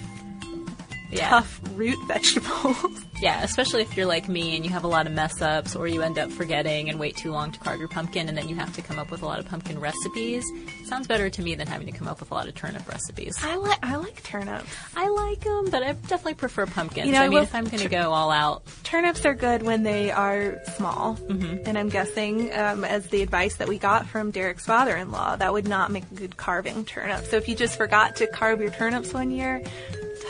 yeah. 1.12 1.30
tough 1.30 1.60
root 1.74 1.98
vegetables. 2.08 2.78
Yeah, 3.22 3.44
especially 3.44 3.82
if 3.82 3.96
you're 3.96 4.06
like 4.06 4.28
me 4.28 4.56
and 4.56 4.66
you 4.66 4.72
have 4.72 4.84
a 4.84 4.88
lot 4.88 5.08
of 5.08 5.14
mess 5.14 5.42
ups 5.42 5.76
or 5.76 5.88
you 5.88 6.02
end 6.02 6.20
up 6.20 6.32
forgetting 6.32 6.90
and 6.90 7.00
wait 7.00 7.16
too 7.16 7.32
long 7.32 7.52
to 7.52 7.60
carve 7.60 7.80
your 7.80 7.88
pumpkin 7.88 8.28
and 8.28 8.38
then 8.38 8.50
you 8.50 8.56
have 8.56 8.74
to 8.76 8.82
come 8.82 9.00
up 9.00 9.10
with 9.10 9.22
a 9.22 9.26
lot 9.26 9.40
of 9.40 9.46
pumpkin 9.46 9.80
recipes. 9.80 10.46
Sounds 10.84 11.08
better 11.08 11.30
to 11.30 11.42
me 11.42 11.56
than 11.56 11.68
having 11.68 11.88
to 11.88 11.94
come 11.94 12.08
up 12.08 12.20
with 12.20 12.32
a 12.32 12.34
lot 12.34 12.48
of 12.48 12.56
turnip 12.56 12.88
recipes. 12.90 13.38
I 13.42 13.56
like 13.56 13.80
I 13.84 13.96
like 13.96 14.22
turnips. 14.24 14.70
I 14.96 15.08
like 15.08 15.42
them, 15.42 15.70
but 15.70 15.82
I 15.82 15.94
definitely 15.94 16.34
prefer 16.36 16.66
pumpkins. 16.66 17.08
You 17.08 17.14
know, 17.14 17.22
I 17.22 17.30
mean, 17.30 17.44
if 17.44 17.56
I'm 17.56 17.66
going 17.66 17.84
to 17.84 17.90
go 17.90 18.12
all 18.12 18.32
out, 18.32 18.64
Turnips 18.84 19.26
are 19.26 19.34
good 19.34 19.64
when 19.64 19.84
they 19.84 20.12
are 20.12 20.60
small, 20.76 21.18
and 21.30 21.78
I'm 21.78 21.90
guessing, 21.90 22.54
um, 22.54 22.86
as 22.86 23.08
the 23.08 23.24
advice 23.24 23.56
that 23.58 23.68
we 23.68 23.78
got 23.78 24.08
from 24.08 24.32
Derek's 24.32 24.66
father-in-law, 24.66 25.38
that 25.38 25.52
would 25.52 25.68
not 25.68 25.92
make 25.92 26.04
a 26.12 26.16
good 26.16 26.38
carving 26.38 26.86
turnip. 26.86 27.26
So 27.26 27.38
if 27.38 27.50
you 27.50 27.56
just 27.56 27.78
forgot 27.78 28.16
to 28.18 28.28
carve 28.28 28.62
your 28.62 28.70
turnips 28.70 29.14
one 29.14 29.32
year, 29.32 29.64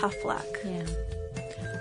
tough 0.06 0.24
luck. 0.24 0.60
yeah. 0.64 1.05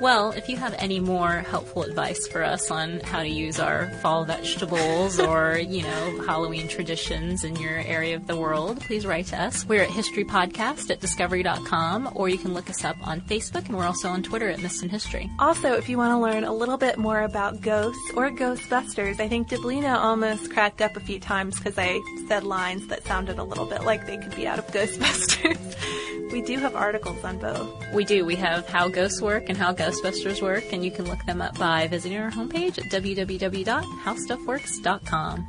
Well, 0.00 0.32
if 0.32 0.48
you 0.48 0.56
have 0.56 0.74
any 0.78 1.00
more 1.00 1.40
helpful 1.48 1.82
advice 1.82 2.26
for 2.26 2.42
us 2.42 2.70
on 2.70 3.00
how 3.00 3.22
to 3.22 3.28
use 3.28 3.58
our 3.58 3.88
fall 4.02 4.24
vegetables 4.24 5.18
or, 5.18 5.58
you 5.66 5.82
know, 5.82 6.22
Halloween 6.26 6.68
traditions 6.68 7.44
in 7.44 7.56
your 7.56 7.78
area 7.78 8.16
of 8.16 8.26
the 8.26 8.36
world, 8.36 8.80
please 8.80 9.06
write 9.06 9.26
to 9.26 9.40
us. 9.40 9.64
We're 9.64 9.82
at 9.82 9.88
historypodcast 9.90 10.90
at 10.90 11.00
discovery.com 11.00 12.10
or 12.14 12.28
you 12.28 12.38
can 12.38 12.54
look 12.54 12.68
us 12.68 12.84
up 12.84 12.96
on 13.06 13.20
Facebook 13.22 13.66
and 13.66 13.76
we're 13.76 13.86
also 13.86 14.08
on 14.08 14.22
Twitter 14.22 14.48
at 14.48 14.60
Missed 14.60 14.82
in 14.82 14.88
History. 14.88 15.30
Also, 15.38 15.74
if 15.74 15.88
you 15.88 15.96
want 15.96 16.12
to 16.12 16.18
learn 16.18 16.44
a 16.44 16.52
little 16.52 16.76
bit 16.76 16.98
more 16.98 17.22
about 17.22 17.60
ghosts 17.60 18.10
or 18.16 18.30
Ghostbusters, 18.30 19.20
I 19.20 19.28
think 19.28 19.48
Deblina 19.48 19.96
almost 19.96 20.50
cracked 20.52 20.82
up 20.82 20.96
a 20.96 21.00
few 21.00 21.20
times 21.20 21.56
because 21.58 21.78
I 21.78 22.00
said 22.28 22.44
lines 22.44 22.86
that 22.88 23.04
sounded 23.04 23.38
a 23.38 23.44
little 23.44 23.66
bit 23.66 23.84
like 23.84 24.06
they 24.06 24.18
could 24.18 24.34
be 24.34 24.46
out 24.46 24.58
of 24.58 24.66
Ghostbusters. 24.72 26.32
we 26.32 26.42
do 26.42 26.58
have 26.58 26.74
articles 26.74 27.22
on 27.24 27.38
both. 27.38 27.70
We 27.92 28.04
do. 28.04 28.24
We 28.24 28.34
have 28.36 28.66
How 28.68 28.88
Ghosts 28.88 29.22
Work 29.22 29.44
and 29.48 29.56
How 29.56 29.72
Ghostbusters 29.84 30.40
Work, 30.40 30.72
and 30.72 30.82
you 30.84 30.90
can 30.90 31.04
look 31.04 31.24
them 31.26 31.42
up 31.42 31.58
by 31.58 31.86
visiting 31.88 32.18
our 32.18 32.30
homepage 32.30 32.78
at 32.78 32.84
www.howstuffworks.com. 32.90 35.48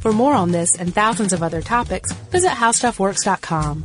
For 0.00 0.12
more 0.12 0.32
on 0.32 0.50
this 0.50 0.78
and 0.78 0.94
thousands 0.94 1.34
of 1.34 1.42
other 1.42 1.60
topics, 1.60 2.10
visit 2.12 2.52
howstuffworks.com. 2.52 3.84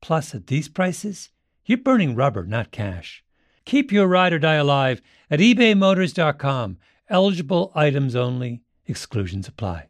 Plus, 0.00 0.34
at 0.34 0.46
these 0.46 0.68
prices, 0.68 1.30
you're 1.64 1.78
burning 1.78 2.14
rubber, 2.14 2.44
not 2.44 2.70
cash. 2.70 3.22
Keep 3.64 3.92
your 3.92 4.06
ride 4.06 4.32
or 4.32 4.38
die 4.38 4.54
alive 4.54 5.02
at 5.30 5.40
ebaymotors.com. 5.40 6.78
Eligible 7.08 7.72
items 7.74 8.16
only, 8.16 8.62
exclusions 8.86 9.48
apply. 9.48 9.88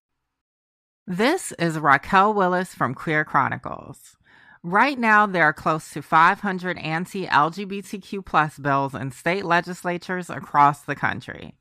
This 1.07 1.53
is 1.59 1.79
Raquel 1.79 2.35
Willis 2.35 2.75
from 2.75 2.95
Queer 2.95 3.25
Chronicles. 3.25 4.17
Right 4.63 4.99
now, 4.99 5.27
there 5.27 5.45
are 5.45 5.53
close 5.53 5.91
to 5.93 6.03
500 6.03 6.79
anti 6.79 7.27
LGBTQ 7.27 8.25
plus 8.25 8.59
bills 8.59 8.95
in 8.95 9.11
state 9.11 9.45
legislatures 9.45 10.29
across 10.29 10.83
the 10.83 10.95
country. 10.95 11.57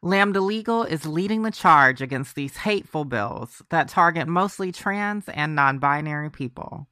Lambda 0.00 0.40
Legal 0.40 0.84
is 0.84 1.04
leading 1.06 1.42
the 1.42 1.50
charge 1.50 2.00
against 2.00 2.36
these 2.36 2.58
hateful 2.58 3.04
bills 3.04 3.62
that 3.70 3.88
target 3.88 4.28
mostly 4.28 4.70
trans 4.70 5.28
and 5.28 5.56
non 5.56 5.78
binary 5.78 6.30
people. 6.30 6.88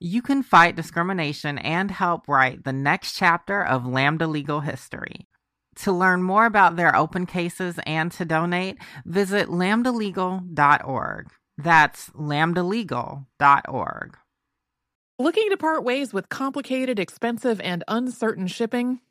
You 0.00 0.22
can 0.22 0.42
fight 0.42 0.76
discrimination 0.76 1.58
and 1.58 1.90
help 1.90 2.28
write 2.28 2.64
the 2.64 2.72
next 2.72 3.16
chapter 3.16 3.64
of 3.64 3.86
Lambda 3.86 4.26
Legal 4.26 4.60
history. 4.60 5.28
To 5.76 5.92
learn 5.92 6.22
more 6.22 6.46
about 6.46 6.76
their 6.76 6.96
open 6.96 7.26
cases 7.26 7.78
and 7.86 8.10
to 8.12 8.24
donate, 8.24 8.78
visit 9.04 9.48
lambdalegal.org. 9.48 11.30
That's 11.58 12.08
lambdalegal.org. 12.10 14.18
Looking 15.18 15.50
to 15.50 15.56
part 15.56 15.84
ways 15.84 16.12
with 16.12 16.28
complicated, 16.28 16.98
expensive, 16.98 17.60
and 17.60 17.84
uncertain 17.86 18.48
shipping? 18.48 19.00